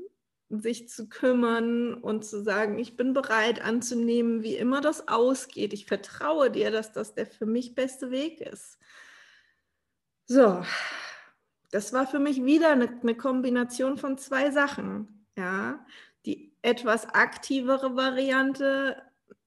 sich 0.50 0.90
zu 0.90 1.10
kümmern 1.10 1.94
und 1.94 2.26
zu 2.26 2.42
sagen, 2.42 2.80
ich 2.80 2.98
bin 2.98 3.14
bereit 3.14 3.62
anzunehmen, 3.64 4.42
wie 4.42 4.56
immer 4.56 4.82
das 4.82 5.08
ausgeht. 5.08 5.74
Ich 5.74 5.86
vertraue 5.86 6.50
dir, 6.50 6.72
dass 6.72 6.92
das 6.92 7.14
der 7.14 7.28
für 7.28 7.46
mich 7.46 7.76
beste 7.76 8.10
Weg 8.10 8.42
ist. 8.42 8.80
So, 10.26 10.64
das 11.72 11.94
war 11.94 12.08
für 12.08 12.20
mich 12.20 12.44
wieder 12.44 12.72
eine, 12.72 13.00
eine 13.02 13.16
Kombination 13.16 13.98
von 13.98 14.18
zwei 14.18 14.52
Sachen. 14.52 15.26
Ja, 15.38 15.86
die 16.26 16.54
etwas 16.62 17.06
aktivere 17.08 17.96
Variante, 17.96 19.02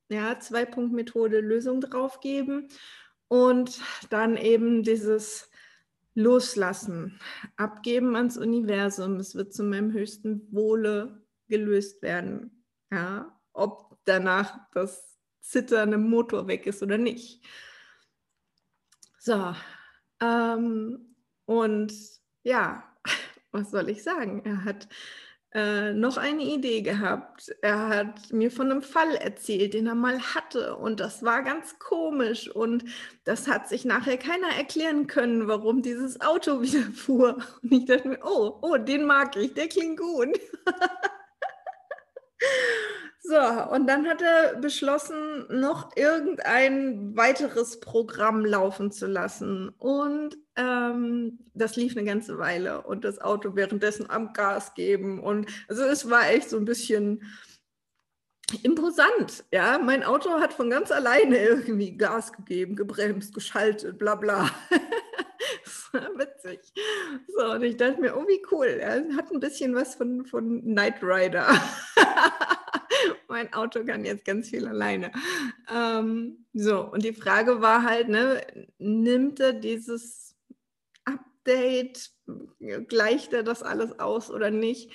ja, 0.08 0.38
Zwei-Punkt-Methode, 0.38 1.40
Lösung 1.40 1.80
draufgeben 1.80 2.68
und 3.28 3.80
dann 4.10 4.36
eben 4.36 4.82
dieses 4.82 5.50
Loslassen, 6.14 7.18
abgeben 7.56 8.16
ans 8.16 8.36
Universum. 8.36 9.16
Es 9.16 9.34
wird 9.34 9.54
zu 9.54 9.64
meinem 9.64 9.92
höchsten 9.92 10.46
Wohle 10.52 11.22
gelöst 11.48 12.02
werden. 12.02 12.64
Ja, 12.90 13.38
ob 13.52 13.98
danach 14.04 14.70
das 14.72 15.18
Zittern 15.40 15.92
im 15.92 16.08
Motor 16.08 16.46
weg 16.46 16.66
ist 16.66 16.82
oder 16.82 16.98
nicht. 16.98 17.44
So, 19.18 19.54
ähm, 20.20 21.11
und 21.52 21.92
ja, 22.44 22.82
was 23.52 23.70
soll 23.70 23.90
ich 23.90 24.02
sagen? 24.02 24.42
Er 24.44 24.64
hat 24.64 24.88
äh, 25.52 25.92
noch 25.92 26.16
eine 26.16 26.42
Idee 26.42 26.80
gehabt. 26.80 27.54
Er 27.60 27.88
hat 27.88 28.32
mir 28.32 28.50
von 28.50 28.70
einem 28.70 28.80
Fall 28.80 29.14
erzählt, 29.16 29.74
den 29.74 29.86
er 29.86 29.94
mal 29.94 30.18
hatte. 30.34 30.76
Und 30.76 30.98
das 31.00 31.22
war 31.22 31.42
ganz 31.42 31.78
komisch. 31.78 32.48
Und 32.48 32.84
das 33.24 33.48
hat 33.48 33.68
sich 33.68 33.84
nachher 33.84 34.16
keiner 34.16 34.48
erklären 34.56 35.06
können, 35.06 35.46
warum 35.46 35.82
dieses 35.82 36.22
Auto 36.22 36.62
wieder 36.62 36.90
fuhr. 36.94 37.36
Und 37.62 37.72
ich 37.72 37.84
dachte 37.84 38.08
mir, 38.08 38.20
oh, 38.24 38.58
oh, 38.62 38.78
den 38.78 39.04
mag 39.04 39.36
ich, 39.36 39.52
der 39.52 39.68
klingt 39.68 40.00
gut. 40.00 40.28
So, 43.24 43.38
und 43.70 43.86
dann 43.86 44.08
hat 44.08 44.20
er 44.20 44.56
beschlossen, 44.56 45.46
noch 45.48 45.96
irgendein 45.96 47.16
weiteres 47.16 47.78
Programm 47.78 48.44
laufen 48.44 48.90
zu 48.90 49.06
lassen. 49.06 49.68
Und 49.78 50.36
ähm, 50.56 51.38
das 51.54 51.76
lief 51.76 51.96
eine 51.96 52.06
ganze 52.06 52.38
Weile 52.38 52.82
und 52.82 53.04
das 53.04 53.20
Auto 53.20 53.54
währenddessen 53.54 54.10
am 54.10 54.32
Gas 54.32 54.74
geben. 54.74 55.20
Und 55.20 55.48
also 55.68 55.82
es 55.82 56.08
war 56.10 56.30
echt 56.30 56.50
so 56.50 56.56
ein 56.56 56.64
bisschen 56.64 57.22
imposant. 58.62 59.44
Ja, 59.52 59.78
mein 59.78 60.02
Auto 60.02 60.30
hat 60.40 60.52
von 60.52 60.68
ganz 60.70 60.92
alleine 60.92 61.38
irgendwie 61.38 61.96
Gas 61.96 62.32
gegeben, 62.32 62.76
gebremst, 62.76 63.34
geschaltet, 63.34 63.98
bla 63.98 64.14
bla. 64.14 64.50
witzig. 65.92 66.60
So, 67.28 67.52
und 67.52 67.62
ich 67.62 67.76
dachte 67.76 68.00
mir, 68.00 68.16
oh, 68.16 68.26
wie 68.26 68.42
cool. 68.50 68.66
Er 68.66 69.04
hat 69.16 69.30
ein 69.30 69.40
bisschen 69.40 69.74
was 69.74 69.94
von, 69.94 70.24
von 70.24 70.62
Knight 70.62 71.02
Rider. 71.02 71.48
mein 73.28 73.52
Auto 73.52 73.84
kann 73.84 74.04
jetzt 74.04 74.24
ganz 74.24 74.50
viel 74.50 74.66
alleine. 74.66 75.12
Ähm, 75.72 76.44
so, 76.52 76.80
und 76.92 77.04
die 77.04 77.14
Frage 77.14 77.60
war 77.60 77.82
halt, 77.82 78.08
ne, 78.08 78.40
nimmt 78.78 79.40
er 79.40 79.52
dieses 79.52 80.31
Update, 81.42 82.10
gleicht 82.88 83.32
er 83.32 83.42
das 83.42 83.62
alles 83.62 83.98
aus 83.98 84.30
oder 84.30 84.50
nicht? 84.50 84.90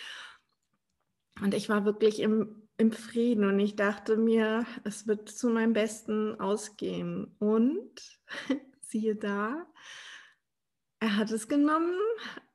Und 1.41 1.53
ich 1.53 1.69
war 1.69 1.85
wirklich 1.85 2.19
im, 2.19 2.67
im 2.77 2.91
Frieden 2.91 3.45
und 3.45 3.59
ich 3.59 3.75
dachte 3.75 4.17
mir, 4.17 4.65
es 4.83 5.07
wird 5.07 5.29
zu 5.29 5.49
meinem 5.49 5.73
Besten 5.73 6.39
ausgehen. 6.39 7.35
Und 7.39 7.91
siehe 8.79 9.15
da, 9.15 9.65
er 10.99 11.17
hat 11.17 11.31
es 11.31 11.47
genommen, 11.47 11.99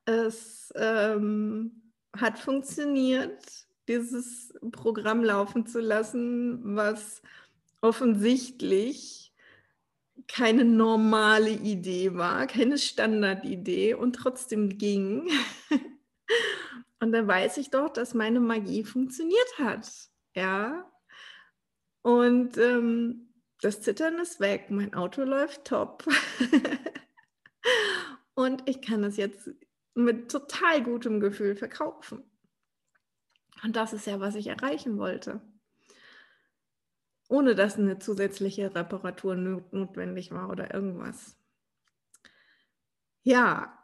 es 0.05 0.72
ähm, 0.74 1.92
hat 2.16 2.38
funktioniert 2.38 3.44
dieses 3.88 4.55
Programm 4.72 5.22
laufen 5.22 5.66
zu 5.66 5.81
lassen, 5.81 6.76
was 6.76 7.22
offensichtlich 7.81 9.21
keine 10.33 10.64
normale 10.64 11.51
Idee 11.51 12.14
war, 12.14 12.47
keine 12.47 12.79
Standardidee 12.79 13.95
und 13.95 14.14
trotzdem 14.14 14.79
ging. 14.79 15.29
Und 17.01 17.11
dann 17.11 17.27
weiß 17.27 17.57
ich 17.57 17.71
doch, 17.71 17.88
dass 17.88 18.14
meine 18.14 18.38
Magie 18.38 18.85
funktioniert 18.85 19.59
hat. 19.59 19.90
Ja. 20.37 20.88
Und 22.03 22.57
ähm, 22.59 23.35
das 23.61 23.83
Zittern 23.83 24.21
ist 24.21 24.38
weg, 24.38 24.71
mein 24.71 24.95
Auto 24.95 25.23
läuft 25.23 25.64
top. 25.64 26.07
und 28.35 28.68
ich 28.68 28.81
kann 28.83 29.03
es 29.03 29.16
jetzt 29.16 29.51
mit 29.95 30.31
total 30.31 30.85
gutem 30.85 31.18
Gefühl 31.18 31.57
verkaufen. 31.57 32.23
Und 33.64 33.75
das 33.75 33.92
ist 33.92 34.07
ja, 34.07 34.21
was 34.21 34.37
ich 34.37 34.47
erreichen 34.47 34.97
wollte. 34.97 35.40
Ohne 37.33 37.55
dass 37.55 37.79
eine 37.79 37.99
zusätzliche 37.99 38.75
Reparatur 38.75 39.37
notwendig 39.37 40.33
war 40.33 40.51
oder 40.51 40.75
irgendwas. 40.75 41.35
Ja, 43.23 43.79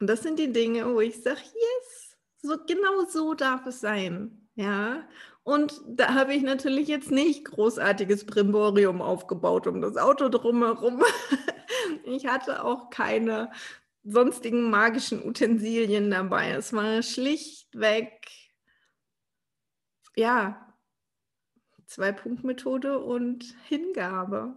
und 0.00 0.08
das 0.08 0.24
sind 0.24 0.40
die 0.40 0.52
Dinge, 0.52 0.84
wo 0.92 1.00
ich 1.00 1.22
sage, 1.22 1.38
yes, 1.40 2.18
so, 2.42 2.56
genau 2.66 3.04
so 3.08 3.34
darf 3.34 3.66
es 3.66 3.80
sein. 3.80 4.48
Ja, 4.56 5.08
und 5.44 5.80
da 5.86 6.14
habe 6.14 6.34
ich 6.34 6.42
natürlich 6.42 6.88
jetzt 6.88 7.12
nicht 7.12 7.44
großartiges 7.44 8.26
Brimborium 8.26 9.00
aufgebaut 9.00 9.68
um 9.68 9.80
das 9.80 9.96
Auto 9.96 10.28
drumherum. 10.28 11.04
ich 12.04 12.26
hatte 12.26 12.64
auch 12.64 12.90
keine 12.90 13.52
sonstigen 14.02 14.70
magischen 14.70 15.24
Utensilien 15.24 16.10
dabei. 16.10 16.50
Es 16.50 16.72
war 16.72 17.00
schlichtweg 17.02 18.26
ja, 20.16 20.65
Zwei-Punkt-Methode 21.86 22.98
und 22.98 23.54
Hingabe. 23.68 24.56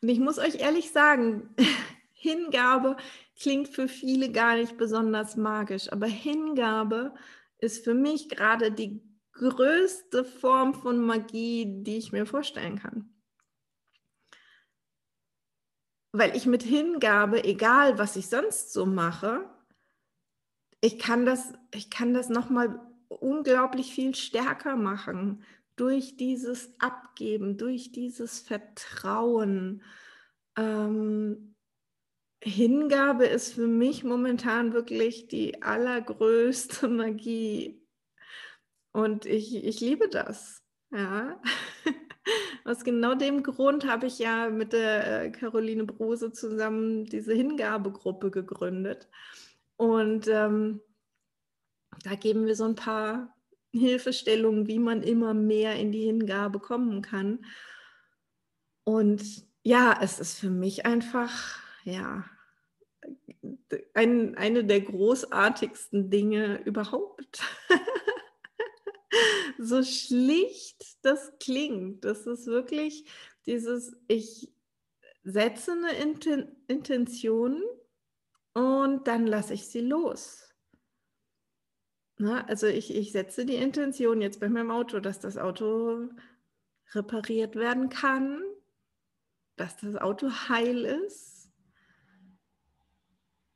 Und 0.00 0.08
ich 0.08 0.20
muss 0.20 0.38
euch 0.38 0.56
ehrlich 0.56 0.92
sagen, 0.92 1.54
Hingabe 2.12 2.96
klingt 3.38 3.68
für 3.68 3.88
viele 3.88 4.30
gar 4.32 4.56
nicht 4.56 4.76
besonders 4.76 5.36
magisch, 5.36 5.92
aber 5.92 6.06
Hingabe 6.06 7.14
ist 7.58 7.84
für 7.84 7.94
mich 7.94 8.28
gerade 8.28 8.72
die 8.72 9.02
größte 9.32 10.24
Form 10.24 10.74
von 10.74 10.98
Magie, 10.98 11.82
die 11.82 11.98
ich 11.98 12.12
mir 12.12 12.26
vorstellen 12.26 12.78
kann. 12.78 13.12
Weil 16.12 16.34
ich 16.34 16.46
mit 16.46 16.62
Hingabe, 16.62 17.44
egal 17.44 17.98
was 17.98 18.16
ich 18.16 18.28
sonst 18.28 18.72
so 18.72 18.86
mache, 18.86 19.44
ich 20.80 20.98
kann 20.98 21.26
das, 21.26 21.52
ich 21.74 21.90
kann 21.90 22.14
das 22.14 22.28
nochmal 22.28 22.80
unglaublich 23.08 23.92
viel 23.92 24.14
stärker 24.14 24.76
machen 24.76 25.44
durch 25.76 26.16
dieses 26.16 26.72
Abgeben, 26.78 27.58
durch 27.58 27.92
dieses 27.92 28.40
Vertrauen. 28.40 29.82
Ähm, 30.56 31.54
Hingabe 32.42 33.26
ist 33.26 33.54
für 33.54 33.66
mich 33.66 34.04
momentan 34.04 34.72
wirklich 34.72 35.28
die 35.28 35.62
allergrößte 35.62 36.88
Magie. 36.88 37.82
Und 38.92 39.26
ich, 39.26 39.64
ich 39.64 39.80
liebe 39.80 40.08
das. 40.08 40.62
Ja. 40.90 41.40
Aus 42.64 42.82
genau 42.82 43.14
dem 43.14 43.42
Grund 43.42 43.86
habe 43.86 44.06
ich 44.06 44.18
ja 44.18 44.48
mit 44.48 44.72
der 44.72 45.24
äh, 45.24 45.30
Caroline 45.30 45.84
Brose 45.84 46.32
zusammen 46.32 47.04
diese 47.04 47.34
Hingabegruppe 47.34 48.30
gegründet. 48.30 49.08
Und 49.76 50.26
ähm, 50.28 50.80
da 52.02 52.14
geben 52.14 52.46
wir 52.46 52.56
so 52.56 52.64
ein 52.64 52.74
paar 52.74 53.35
Hilfestellungen, 53.76 54.66
wie 54.66 54.78
man 54.78 55.02
immer 55.02 55.34
mehr 55.34 55.76
in 55.76 55.92
die 55.92 56.04
Hingabe 56.04 56.58
kommen 56.58 57.02
kann. 57.02 57.44
Und 58.84 59.22
ja, 59.62 59.98
es 60.00 60.20
ist 60.20 60.38
für 60.38 60.50
mich 60.50 60.86
einfach, 60.86 61.58
ja, 61.84 62.24
ein, 63.94 64.36
eine 64.36 64.64
der 64.64 64.80
großartigsten 64.80 66.10
Dinge 66.10 66.62
überhaupt. 66.64 67.42
so 69.58 69.82
schlicht 69.82 71.04
das 71.04 71.32
klingt, 71.38 72.04
das 72.04 72.26
ist 72.26 72.46
wirklich 72.46 73.06
dieses, 73.46 73.96
ich, 74.08 74.52
setze 75.26 75.72
eine 75.72 75.92
Inten 75.92 76.56
Intention 76.68 77.60
und 78.54 79.06
dann 79.08 79.26
lasse 79.26 79.54
ich 79.54 79.66
sie 79.66 79.80
los. 79.80 80.45
Na, 82.18 82.46
also 82.46 82.66
ich, 82.66 82.94
ich 82.94 83.12
setze 83.12 83.44
die 83.44 83.56
Intention 83.56 84.22
jetzt 84.22 84.40
bei 84.40 84.48
meinem 84.48 84.70
Auto, 84.70 85.00
dass 85.00 85.20
das 85.20 85.36
Auto 85.36 86.08
repariert 86.94 87.56
werden 87.56 87.90
kann, 87.90 88.42
dass 89.56 89.76
das 89.76 89.96
Auto 89.96 90.30
heil 90.48 90.84
ist 90.84 91.50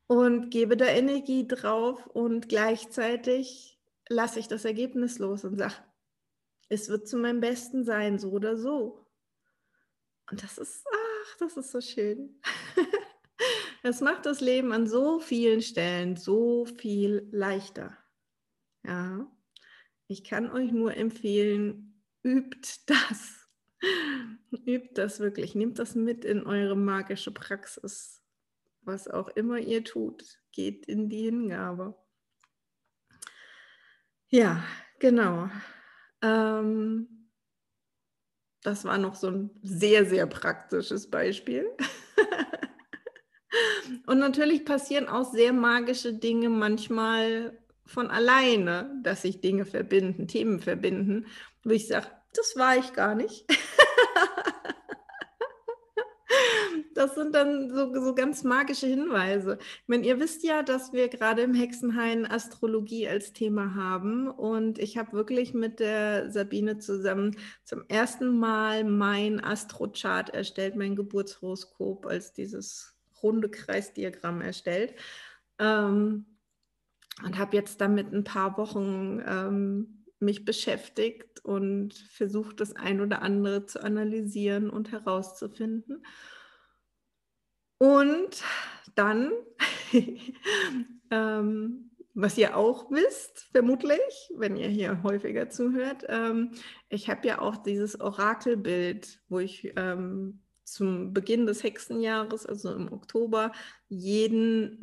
und 0.05 0.51
gebe 0.51 0.77
da 0.77 0.85
Energie 0.85 1.47
drauf 1.47 2.05
und 2.07 2.49
gleichzeitig 2.49 3.79
lasse 4.09 4.39
ich 4.39 4.47
das 4.47 4.65
Ergebnis 4.65 5.19
los 5.19 5.43
und 5.43 5.57
sage, 5.57 5.75
es 6.69 6.89
wird 6.89 7.07
zu 7.07 7.17
meinem 7.17 7.39
Besten 7.39 7.83
sein, 7.83 8.19
so 8.19 8.31
oder 8.31 8.57
so. 8.57 9.07
Und 10.29 10.43
das 10.43 10.57
ist, 10.57 10.85
ach, 10.87 11.37
das 11.37 11.57
ist 11.57 11.71
so 11.71 11.81
schön. 11.81 12.39
Das 13.83 13.99
macht 13.99 14.27
das 14.27 14.41
Leben 14.41 14.73
an 14.73 14.85
so 14.85 15.19
vielen 15.19 15.63
Stellen 15.63 16.15
so 16.15 16.65
viel 16.65 17.27
leichter. 17.31 17.97
Ja, 18.83 19.31
ich 20.07 20.23
kann 20.23 20.51
euch 20.51 20.71
nur 20.71 20.95
empfehlen, 20.95 22.03
übt 22.23 22.81
das. 22.87 23.47
Übt 24.65 24.91
das 24.95 25.19
wirklich. 25.19 25.55
Nehmt 25.55 25.79
das 25.79 25.95
mit 25.95 26.25
in 26.25 26.45
eure 26.45 26.75
magische 26.75 27.31
Praxis. 27.31 28.21
Was 28.81 29.07
auch 29.07 29.29
immer 29.29 29.59
ihr 29.59 29.83
tut, 29.83 30.23
geht 30.51 30.85
in 30.87 31.09
die 31.09 31.23
Hingabe. 31.23 31.95
Ja, 34.29 34.63
genau. 34.99 35.49
Ähm, 36.21 37.29
das 38.63 38.85
war 38.85 38.97
noch 38.97 39.15
so 39.15 39.27
ein 39.27 39.49
sehr, 39.61 40.05
sehr 40.05 40.27
praktisches 40.27 41.09
Beispiel. 41.09 41.69
Und 44.07 44.19
natürlich 44.19 44.65
passieren 44.65 45.07
auch 45.07 45.31
sehr 45.31 45.51
magische 45.53 46.13
Dinge 46.13 46.49
manchmal 46.49 47.60
von 47.91 48.09
alleine, 48.09 48.99
dass 49.03 49.21
sich 49.23 49.41
Dinge 49.41 49.65
verbinden, 49.65 50.27
Themen 50.27 50.59
verbinden, 50.59 51.27
wo 51.63 51.71
ich 51.71 51.87
sage, 51.87 52.07
das 52.33 52.55
war 52.55 52.77
ich 52.77 52.93
gar 52.93 53.15
nicht. 53.15 53.45
das 56.93 57.15
sind 57.15 57.35
dann 57.35 57.69
so, 57.69 57.93
so 57.93 58.15
ganz 58.15 58.43
magische 58.43 58.87
Hinweise. 58.87 59.57
Ich 59.59 59.87
meine, 59.87 60.05
ihr 60.05 60.19
wisst 60.19 60.43
ja, 60.43 60.63
dass 60.63 60.93
wir 60.93 61.07
gerade 61.09 61.41
im 61.41 61.53
Hexenhain 61.53 62.25
Astrologie 62.25 63.07
als 63.07 63.33
Thema 63.33 63.75
haben. 63.75 64.27
Und 64.29 64.79
ich 64.79 64.97
habe 64.97 65.13
wirklich 65.13 65.53
mit 65.53 65.79
der 65.79 66.31
Sabine 66.31 66.77
zusammen 66.77 67.35
zum 67.63 67.83
ersten 67.87 68.37
Mal 68.37 68.83
mein 68.83 69.43
Astrochart 69.43 70.29
erstellt, 70.29 70.75
mein 70.75 70.95
Geburtshoroskop 70.95 72.05
als 72.05 72.33
dieses 72.33 72.95
runde 73.23 73.49
Kreisdiagramm 73.49 74.41
erstellt. 74.41 74.95
Ähm, 75.59 76.25
und 77.23 77.37
habe 77.37 77.55
jetzt 77.55 77.81
damit 77.81 78.13
ein 78.13 78.23
paar 78.23 78.57
Wochen 78.57 79.21
ähm, 79.25 80.05
mich 80.19 80.45
beschäftigt 80.45 81.43
und 81.43 81.93
versucht, 81.93 82.59
das 82.59 82.75
ein 82.75 83.01
oder 83.01 83.21
andere 83.21 83.65
zu 83.65 83.83
analysieren 83.83 84.69
und 84.69 84.91
herauszufinden. 84.91 86.05
Und 87.79 88.43
dann, 88.93 89.31
ähm, 91.11 91.91
was 92.13 92.37
ihr 92.37 92.55
auch 92.55 92.91
wisst, 92.91 93.49
vermutlich, 93.51 94.31
wenn 94.35 94.55
ihr 94.55 94.67
hier 94.67 95.01
häufiger 95.01 95.49
zuhört, 95.49 96.05
ähm, 96.07 96.51
ich 96.89 97.09
habe 97.09 97.27
ja 97.27 97.39
auch 97.39 97.57
dieses 97.57 97.99
Orakelbild, 97.99 99.21
wo 99.29 99.39
ich 99.39 99.73
ähm, 99.77 100.41
zum 100.63 101.13
Beginn 101.13 101.47
des 101.47 101.63
Hexenjahres, 101.63 102.45
also 102.45 102.73
im 102.73 102.91
Oktober, 102.93 103.51
jeden 103.87 104.77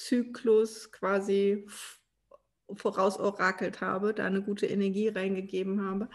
Mondzyklus 0.00 0.90
quasi 0.92 1.66
vorausorakelt 2.72 3.80
habe, 3.80 4.14
da 4.14 4.24
eine 4.24 4.42
gute 4.42 4.66
Energie 4.66 5.08
reingegeben 5.08 5.84
habe. 5.84 6.08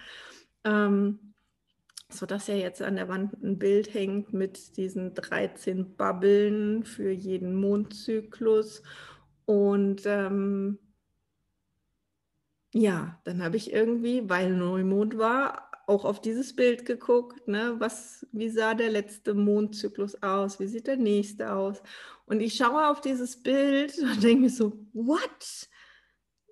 Ähm, 0.63 1.33
sodass 2.09 2.47
ja 2.47 2.55
jetzt 2.55 2.81
an 2.81 2.95
der 2.95 3.09
Wand 3.09 3.33
ein 3.43 3.59
Bild 3.59 3.93
hängt 3.93 4.31
mit 4.33 4.77
diesen 4.77 5.13
13 5.13 5.95
Bubbeln 5.95 6.85
für 6.85 7.11
jeden 7.11 7.55
Mondzyklus. 7.55 8.83
Und 9.45 10.03
ähm, 10.05 10.79
ja, 12.73 13.19
dann 13.23 13.43
habe 13.43 13.57
ich 13.57 13.71
irgendwie, 13.71 14.29
weil 14.29 14.51
Neumond 14.53 15.17
war, 15.17 15.64
auch 15.87 16.05
auf 16.05 16.21
dieses 16.21 16.55
Bild 16.55 16.85
geguckt, 16.85 17.47
ne? 17.47 17.75
Was, 17.79 18.25
wie 18.31 18.49
sah 18.49 18.73
der 18.73 18.89
letzte 18.89 19.33
Mondzyklus 19.33 20.21
aus, 20.21 20.59
wie 20.59 20.67
sieht 20.67 20.87
der 20.87 20.97
nächste 20.97 21.53
aus? 21.53 21.81
Und 22.25 22.39
ich 22.39 22.55
schaue 22.55 22.87
auf 22.87 23.01
dieses 23.01 23.41
Bild 23.41 23.97
und 24.01 24.23
denke 24.23 24.43
mir 24.43 24.49
so, 24.49 24.73
what? 24.93 25.69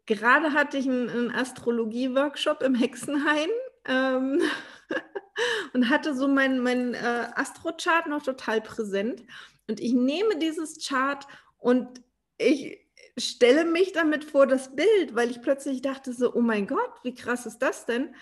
Gerade 0.05 0.53
hatte 0.53 0.77
ich 0.77 0.87
einen, 0.87 1.31
Astrologie-Workshop 1.31 2.61
im 2.61 2.75
Hexenhain 2.75 3.49
ähm, 3.85 4.41
und 5.73 5.89
hatte 5.89 6.13
so 6.13 6.27
mein, 6.27 6.59
mein 6.59 6.93
äh, 6.93 7.27
Astrochart 7.35 8.07
noch 8.07 8.21
total 8.21 8.61
präsent. 8.61 9.23
Und 9.67 9.79
ich 9.79 9.93
nehme 9.93 10.37
dieses 10.37 10.85
Chart 10.85 11.25
und 11.57 12.01
ich 12.37 12.83
stelle 13.17 13.65
mich 13.65 13.93
damit 13.93 14.25
vor 14.25 14.47
das 14.47 14.75
Bild, 14.75 15.15
weil 15.15 15.29
ich 15.29 15.41
plötzlich 15.41 15.81
dachte 15.81 16.13
so, 16.13 16.33
oh 16.33 16.41
mein 16.41 16.67
Gott, 16.67 16.91
wie 17.03 17.13
krass 17.13 17.45
ist 17.45 17.59
das 17.59 17.85
denn? 17.85 18.13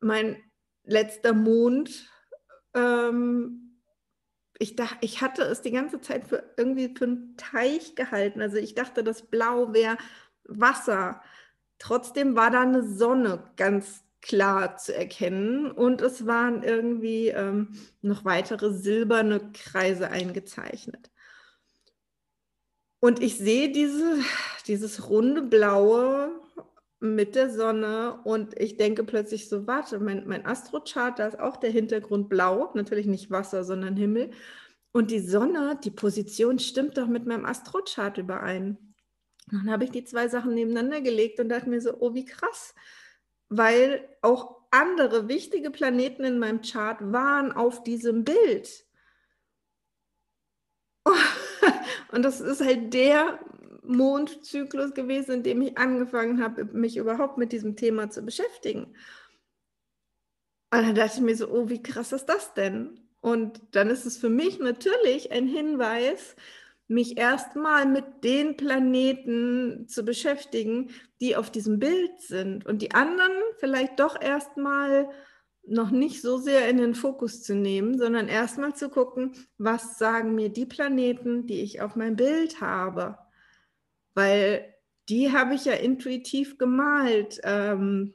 Mein 0.00 0.42
letzter 0.84 1.32
Mond, 1.32 2.10
ähm, 2.74 3.80
ich, 4.58 4.76
dachte, 4.76 4.98
ich 5.00 5.20
hatte 5.20 5.42
es 5.42 5.62
die 5.62 5.70
ganze 5.70 6.00
Zeit 6.00 6.26
für 6.26 6.54
irgendwie 6.56 6.94
für 6.96 7.04
einen 7.04 7.36
Teich 7.36 7.94
gehalten. 7.94 8.40
Also 8.40 8.56
ich 8.56 8.74
dachte, 8.74 9.04
das 9.04 9.22
Blau 9.22 9.72
wäre 9.72 9.98
Wasser. 10.44 11.22
Trotzdem 11.78 12.36
war 12.36 12.50
da 12.50 12.62
eine 12.62 12.82
Sonne 12.82 13.50
ganz 13.56 14.04
klar 14.22 14.76
zu 14.76 14.94
erkennen 14.94 15.70
und 15.70 16.00
es 16.00 16.26
waren 16.26 16.62
irgendwie 16.62 17.28
ähm, 17.28 17.78
noch 18.02 18.24
weitere 18.24 18.72
silberne 18.72 19.52
Kreise 19.52 20.10
eingezeichnet. 20.10 21.10
Und 22.98 23.22
ich 23.22 23.38
sehe 23.38 23.70
diese, 23.70 24.18
dieses 24.66 25.08
runde 25.10 25.42
Blaue 25.42 26.40
mit 27.14 27.34
der 27.34 27.50
Sonne 27.50 28.20
und 28.24 28.58
ich 28.60 28.76
denke 28.76 29.04
plötzlich 29.04 29.48
so, 29.48 29.66
warte, 29.66 29.98
mein, 29.98 30.26
mein 30.26 30.44
Astrochart, 30.44 31.18
da 31.18 31.26
ist 31.28 31.38
auch 31.38 31.56
der 31.56 31.70
Hintergrund 31.70 32.28
blau, 32.28 32.70
natürlich 32.74 33.06
nicht 33.06 33.30
Wasser, 33.30 33.64
sondern 33.64 33.96
Himmel. 33.96 34.30
Und 34.92 35.10
die 35.10 35.20
Sonne, 35.20 35.78
die 35.84 35.90
Position 35.90 36.58
stimmt 36.58 36.96
doch 36.98 37.06
mit 37.06 37.26
meinem 37.26 37.44
Astrochart 37.44 38.18
überein. 38.18 38.94
Dann 39.50 39.70
habe 39.70 39.84
ich 39.84 39.90
die 39.90 40.04
zwei 40.04 40.28
Sachen 40.28 40.54
nebeneinander 40.54 41.00
gelegt 41.00 41.38
und 41.38 41.48
dachte 41.48 41.68
mir 41.68 41.80
so, 41.80 41.96
oh, 42.00 42.14
wie 42.14 42.24
krass. 42.24 42.74
Weil 43.48 44.08
auch 44.22 44.56
andere 44.70 45.28
wichtige 45.28 45.70
Planeten 45.70 46.24
in 46.24 46.38
meinem 46.38 46.62
Chart 46.62 46.98
waren 47.12 47.52
auf 47.52 47.82
diesem 47.82 48.24
Bild. 48.24 48.84
Und 52.12 52.22
das 52.22 52.40
ist 52.40 52.64
halt 52.64 52.92
der 52.94 53.38
Mondzyklus 53.88 54.94
gewesen, 54.94 55.36
in 55.36 55.42
dem 55.42 55.62
ich 55.62 55.78
angefangen 55.78 56.42
habe, 56.42 56.64
mich 56.64 56.96
überhaupt 56.96 57.38
mit 57.38 57.52
diesem 57.52 57.76
Thema 57.76 58.10
zu 58.10 58.22
beschäftigen. 58.22 58.94
Und 60.72 60.82
dann 60.82 60.94
dachte 60.94 61.16
ich 61.16 61.22
mir 61.22 61.36
so, 61.36 61.48
oh, 61.48 61.68
wie 61.68 61.82
krass 61.82 62.12
ist 62.12 62.26
das 62.26 62.54
denn? 62.54 63.00
Und 63.20 63.60
dann 63.72 63.88
ist 63.88 64.04
es 64.04 64.18
für 64.18 64.28
mich 64.28 64.58
natürlich 64.58 65.32
ein 65.32 65.46
Hinweis, 65.46 66.36
mich 66.88 67.18
erstmal 67.18 67.86
mit 67.86 68.22
den 68.22 68.56
Planeten 68.56 69.88
zu 69.88 70.04
beschäftigen, 70.04 70.90
die 71.20 71.34
auf 71.34 71.50
diesem 71.50 71.78
Bild 71.78 72.20
sind 72.20 72.66
und 72.66 72.82
die 72.82 72.92
anderen 72.92 73.32
vielleicht 73.58 73.98
doch 73.98 74.20
erstmal 74.20 75.08
noch 75.66 75.90
nicht 75.90 76.22
so 76.22 76.38
sehr 76.38 76.68
in 76.68 76.76
den 76.76 76.94
Fokus 76.94 77.42
zu 77.42 77.56
nehmen, 77.56 77.98
sondern 77.98 78.28
erstmal 78.28 78.74
zu 78.74 78.88
gucken, 78.88 79.32
was 79.58 79.98
sagen 79.98 80.36
mir 80.36 80.48
die 80.48 80.66
Planeten, 80.66 81.46
die 81.46 81.60
ich 81.62 81.80
auf 81.80 81.96
meinem 81.96 82.14
Bild 82.14 82.60
habe 82.60 83.18
weil 84.16 84.74
die 85.08 85.30
habe 85.30 85.54
ich 85.54 85.66
ja 85.66 85.74
intuitiv 85.74 86.58
gemalt. 86.58 87.38
Ähm 87.44 88.14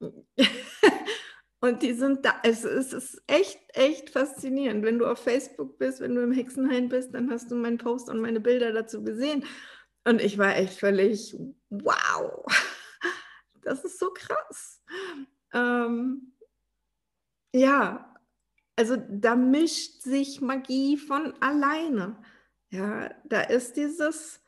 und 1.60 1.82
die 1.82 1.92
sind 1.94 2.26
da. 2.26 2.34
Es, 2.42 2.64
ist 2.64 3.22
echt, 3.28 3.60
echt 3.68 4.10
faszinierend. 4.10 4.84
Wenn 4.84 4.98
du 4.98 5.06
auf 5.06 5.20
Facebook 5.20 5.78
bist, 5.78 6.00
wenn 6.00 6.16
du 6.16 6.22
im 6.22 6.32
Hexenhain 6.32 6.88
bist, 6.88 7.14
dann 7.14 7.30
hast 7.30 7.50
du 7.50 7.54
meinen 7.54 7.78
Post 7.78 8.10
und 8.10 8.20
meine 8.20 8.40
Bilder 8.40 8.72
dazu 8.72 9.04
gesehen. 9.04 9.44
Und 10.04 10.20
ich 10.20 10.36
war 10.36 10.56
echt 10.56 10.80
völlig, 10.80 11.36
wow, 11.70 12.44
das 13.62 13.84
ist 13.84 14.00
so 14.00 14.10
krass. 14.12 14.82
Ähm 15.54 16.32
ja, 17.54 18.16
also 18.74 18.96
da 18.96 19.36
mischt 19.36 20.02
sich 20.02 20.40
Magie 20.40 20.96
von 20.96 21.34
alleine. 21.40 22.16
Ja, 22.70 23.14
da 23.24 23.42
ist 23.42 23.76
dieses 23.76 24.41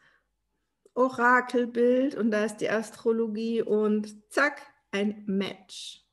Orakelbild 0.94 2.14
und 2.14 2.30
da 2.30 2.44
ist 2.44 2.58
die 2.58 2.70
Astrologie 2.70 3.62
und 3.62 4.32
zack, 4.32 4.62
ein 4.92 5.24
Match. 5.26 6.04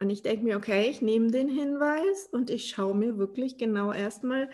Und 0.00 0.10
ich 0.10 0.22
denke 0.22 0.44
mir, 0.44 0.56
okay, 0.56 0.88
ich 0.90 1.02
nehme 1.02 1.30
den 1.30 1.48
Hinweis 1.48 2.26
und 2.32 2.50
ich 2.50 2.70
schaue 2.70 2.94
mir 2.94 3.18
wirklich 3.18 3.58
genau 3.58 3.92
erstmal 3.92 4.50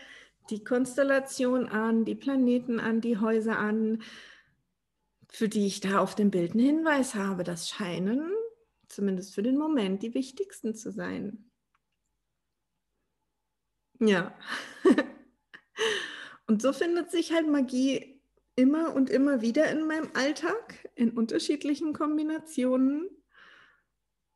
die 0.51 0.63
Konstellation 0.63 1.67
an, 1.67 2.05
die 2.05 2.15
Planeten 2.15 2.79
an, 2.79 3.01
die 3.01 3.19
Häuser 3.19 3.59
an, 3.59 4.03
für 5.29 5.49
die 5.49 5.67
ich 5.67 5.81
da 5.81 6.01
auf 6.01 6.15
dem 6.15 6.31
Bild 6.31 6.53
einen 6.53 6.65
Hinweis 6.65 7.15
habe. 7.15 7.43
Das 7.43 7.69
scheinen, 7.69 8.31
zumindest 8.89 9.35
für 9.35 9.43
den 9.43 9.57
Moment, 9.57 10.03
die 10.03 10.15
wichtigsten 10.15 10.75
zu 10.75 10.93
sein. 10.93 11.51
Ja. 14.01 14.37
und 16.47 16.61
so 16.61 16.73
findet 16.73 17.11
sich 17.11 17.33
halt 17.33 17.49
Magie 17.49 18.16
immer 18.57 18.95
und 18.95 19.11
immer 19.11 19.43
wieder 19.43 19.71
in 19.71 19.87
meinem 19.87 20.09
Alltag, 20.15 20.89
in 20.95 21.11
unterschiedlichen 21.11 21.93
Kombinationen. 21.93 23.09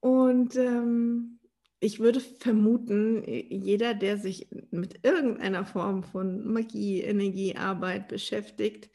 Und 0.00 0.56
ähm, 0.56 1.40
ich 1.80 1.98
würde 1.98 2.20
vermuten, 2.20 3.24
jeder, 3.26 3.94
der 3.94 4.18
sich 4.18 4.48
mit 4.70 5.04
irgendeiner 5.04 5.64
Form 5.64 6.04
von 6.04 6.52
Magie, 6.52 7.00
Energiearbeit 7.00 8.09
beschäftigt, 8.09 8.90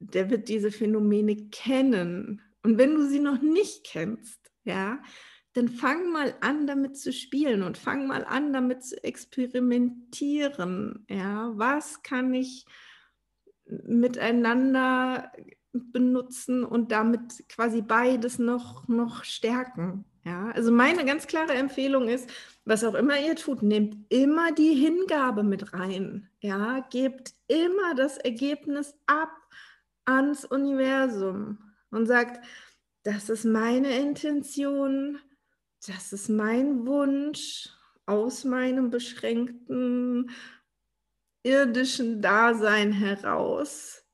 der 0.00 0.30
wird 0.30 0.48
diese 0.48 0.72
Phänomene 0.72 1.48
kennen. 1.50 2.42
Und 2.62 2.78
wenn 2.78 2.96
du 2.96 3.06
sie 3.06 3.20
noch 3.20 3.40
nicht 3.40 3.84
kennst, 3.84 4.50
ja, 4.64 5.00
dann 5.52 5.68
fang 5.68 6.12
mal 6.12 6.34
an, 6.40 6.66
damit 6.66 6.96
zu 6.96 7.12
spielen 7.12 7.62
und 7.62 7.78
fang 7.78 8.06
mal 8.06 8.24
an, 8.24 8.52
damit 8.52 8.84
zu 8.84 9.02
experimentieren. 9.02 11.04
Ja, 11.08 11.52
was 11.54 12.02
kann 12.02 12.34
ich 12.34 12.66
miteinander 13.86 15.32
benutzen 15.72 16.64
und 16.64 16.92
damit 16.92 17.48
quasi 17.48 17.82
beides 17.82 18.38
noch, 18.38 18.88
noch 18.88 19.24
stärken? 19.24 20.04
Ja, 20.24 20.50
also 20.50 20.70
meine 20.70 21.04
ganz 21.06 21.26
klare 21.26 21.54
Empfehlung 21.54 22.08
ist, 22.08 22.30
was 22.64 22.84
auch 22.84 22.94
immer 22.94 23.18
ihr 23.18 23.36
tut, 23.36 23.62
nehmt 23.62 23.96
immer 24.10 24.52
die 24.52 24.74
Hingabe 24.74 25.42
mit 25.42 25.72
rein. 25.72 26.28
Ja, 26.40 26.80
gebt 26.90 27.32
immer 27.48 27.94
das 27.96 28.18
Ergebnis 28.18 28.94
ab 29.06 29.30
ans 30.04 30.44
Universum 30.44 31.58
und 31.90 32.06
sagt, 32.06 32.44
das 33.02 33.30
ist 33.30 33.44
meine 33.44 33.96
Intention, 33.98 35.18
das 35.86 36.12
ist 36.12 36.28
mein 36.28 36.86
Wunsch 36.86 37.70
aus 38.04 38.44
meinem 38.44 38.90
beschränkten 38.90 40.30
irdischen 41.42 42.20
Dasein 42.22 42.92
heraus. 42.92 44.04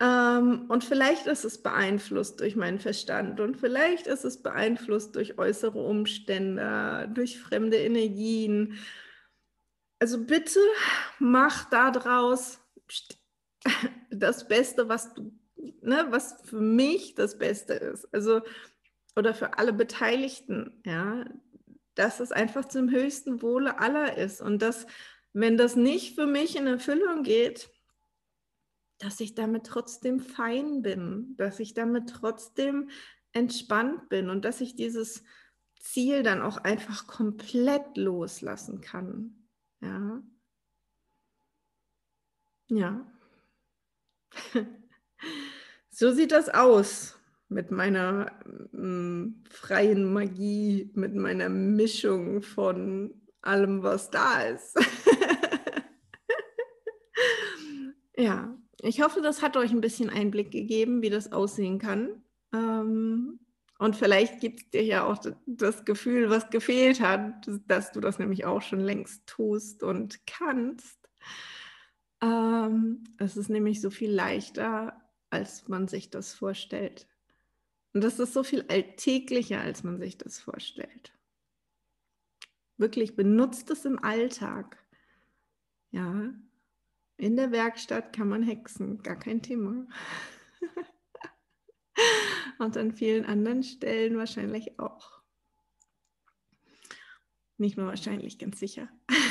Ähm, 0.00 0.66
und 0.68 0.84
vielleicht 0.84 1.26
ist 1.26 1.44
es 1.44 1.62
beeinflusst 1.62 2.40
durch 2.40 2.56
meinen 2.56 2.80
Verstand 2.80 3.40
und 3.40 3.56
vielleicht 3.56 4.06
ist 4.06 4.24
es 4.24 4.42
beeinflusst 4.42 5.14
durch 5.14 5.38
äußere 5.38 5.78
Umstände, 5.78 7.10
durch 7.14 7.38
fremde 7.38 7.76
Energien. 7.76 8.78
Also 10.00 10.24
bitte 10.24 10.60
mach 11.18 11.70
daraus 11.70 12.60
das 14.10 14.48
Beste, 14.48 14.88
was 14.88 15.14
du, 15.14 15.32
ne, 15.80 16.06
was 16.10 16.42
für 16.44 16.60
mich 16.60 17.14
das 17.14 17.38
Beste 17.38 17.74
ist. 17.74 18.12
Also 18.12 18.42
oder 19.16 19.32
für 19.32 19.58
alle 19.58 19.72
Beteiligten, 19.72 20.82
ja, 20.84 21.24
dass 21.94 22.20
es 22.20 22.32
einfach 22.32 22.64
zum 22.64 22.90
höchsten 22.90 23.42
Wohle 23.42 23.78
aller 23.78 24.16
ist 24.18 24.40
und 24.40 24.60
dass, 24.60 24.86
wenn 25.34 25.56
das 25.56 25.76
nicht 25.76 26.14
für 26.14 26.26
mich 26.26 26.56
in 26.56 26.66
Erfüllung 26.66 27.24
geht, 27.24 27.68
dass 28.98 29.20
ich 29.20 29.34
damit 29.34 29.66
trotzdem 29.66 30.20
fein 30.20 30.80
bin, 30.80 31.34
dass 31.36 31.60
ich 31.60 31.74
damit 31.74 32.08
trotzdem 32.08 32.88
entspannt 33.32 34.08
bin 34.08 34.30
und 34.30 34.44
dass 34.44 34.60
ich 34.60 34.76
dieses 34.76 35.24
Ziel 35.80 36.22
dann 36.22 36.40
auch 36.40 36.58
einfach 36.58 37.06
komplett 37.06 37.96
loslassen 37.96 38.80
kann. 38.80 39.48
Ja. 39.80 40.22
Ja. 42.68 43.12
so 45.90 46.12
sieht 46.12 46.32
das 46.32 46.48
aus 46.48 47.18
mit 47.48 47.70
meiner 47.70 48.32
mm, 48.72 49.44
freien 49.50 50.12
Magie, 50.12 50.90
mit 50.94 51.14
meiner 51.14 51.48
Mischung 51.48 52.42
von 52.42 53.20
allem, 53.42 53.82
was 53.82 54.10
da 54.10 54.42
ist. 54.42 54.74
ja, 58.16 58.56
ich 58.84 59.02
hoffe, 59.02 59.20
das 59.20 59.42
hat 59.42 59.56
euch 59.56 59.72
ein 59.72 59.80
bisschen 59.80 60.10
Einblick 60.10 60.50
gegeben, 60.50 61.02
wie 61.02 61.10
das 61.10 61.32
aussehen 61.32 61.78
kann. 61.78 62.22
Ähm, 62.52 63.40
und 63.78 63.96
vielleicht 63.96 64.40
gibt 64.40 64.60
es 64.60 64.70
dir 64.70 64.84
ja 64.84 65.04
auch 65.04 65.18
das 65.46 65.84
Gefühl, 65.84 66.30
was 66.30 66.50
gefehlt 66.50 67.00
hat, 67.00 67.48
dass 67.66 67.92
du 67.92 68.00
das 68.00 68.18
nämlich 68.18 68.44
auch 68.44 68.62
schon 68.62 68.80
längst 68.80 69.26
tust 69.26 69.82
und 69.82 70.26
kannst. 70.26 70.98
Ähm, 72.20 73.04
es 73.18 73.36
ist 73.36 73.50
nämlich 73.50 73.80
so 73.80 73.90
viel 73.90 74.10
leichter, 74.10 75.00
als 75.30 75.68
man 75.68 75.88
sich 75.88 76.10
das 76.10 76.34
vorstellt. 76.34 77.08
Und 77.92 78.02
das 78.02 78.18
ist 78.18 78.32
so 78.32 78.42
viel 78.42 78.64
alltäglicher, 78.68 79.60
als 79.60 79.82
man 79.82 79.98
sich 79.98 80.18
das 80.18 80.38
vorstellt. 80.38 81.12
Wirklich 82.76 83.16
benutzt 83.16 83.70
es 83.70 83.84
im 83.84 84.02
Alltag. 84.02 84.78
Ja, 85.90 86.32
in 87.16 87.36
der 87.36 87.52
Werkstatt 87.52 88.12
kann 88.12 88.28
man 88.28 88.42
hexen, 88.42 89.02
gar 89.02 89.16
kein 89.16 89.42
Thema. 89.42 89.86
Und 92.58 92.76
an 92.76 92.92
vielen 92.92 93.24
anderen 93.24 93.62
Stellen 93.62 94.16
wahrscheinlich 94.16 94.78
auch. 94.78 95.22
Nicht 97.56 97.76
nur 97.76 97.86
wahrscheinlich, 97.86 98.38
ganz 98.38 98.58
sicher. 98.58 98.88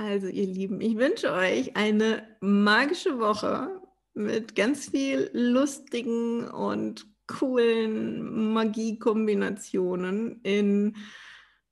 Also 0.00 0.28
ihr 0.28 0.46
Lieben, 0.46 0.80
ich 0.80 0.96
wünsche 0.96 1.32
euch 1.32 1.76
eine 1.76 2.22
magische 2.40 3.18
Woche 3.18 3.82
mit 4.14 4.54
ganz 4.54 4.90
viel 4.90 5.28
lustigen 5.32 6.48
und 6.48 7.04
coolen 7.26 8.52
Magiekombinationen 8.52 10.40
in 10.42 10.96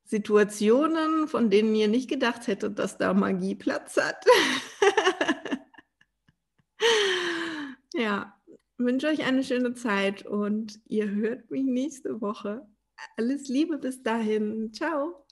Situationen, 0.07 1.27
von 1.27 1.51
denen 1.51 1.75
ihr 1.75 1.89
nicht 1.89 2.09
gedacht 2.09 2.47
hättet, 2.47 2.79
dass 2.79 2.97
da 2.97 3.13
Magie 3.13 3.57
Platz 3.57 3.97
hat. 3.97 4.25
ja, 7.95 8.41
wünsche 8.79 9.09
euch 9.09 9.25
eine 9.25 9.43
schöne 9.43 9.75
Zeit 9.75 10.25
und 10.25 10.81
ihr 10.87 11.11
hört 11.11 11.51
mich 11.51 11.65
nächste 11.65 12.21
Woche. 12.21 12.67
Alles 13.17 13.49
Liebe 13.49 13.79
bis 13.79 14.03
dahin. 14.03 14.73
Ciao. 14.73 15.26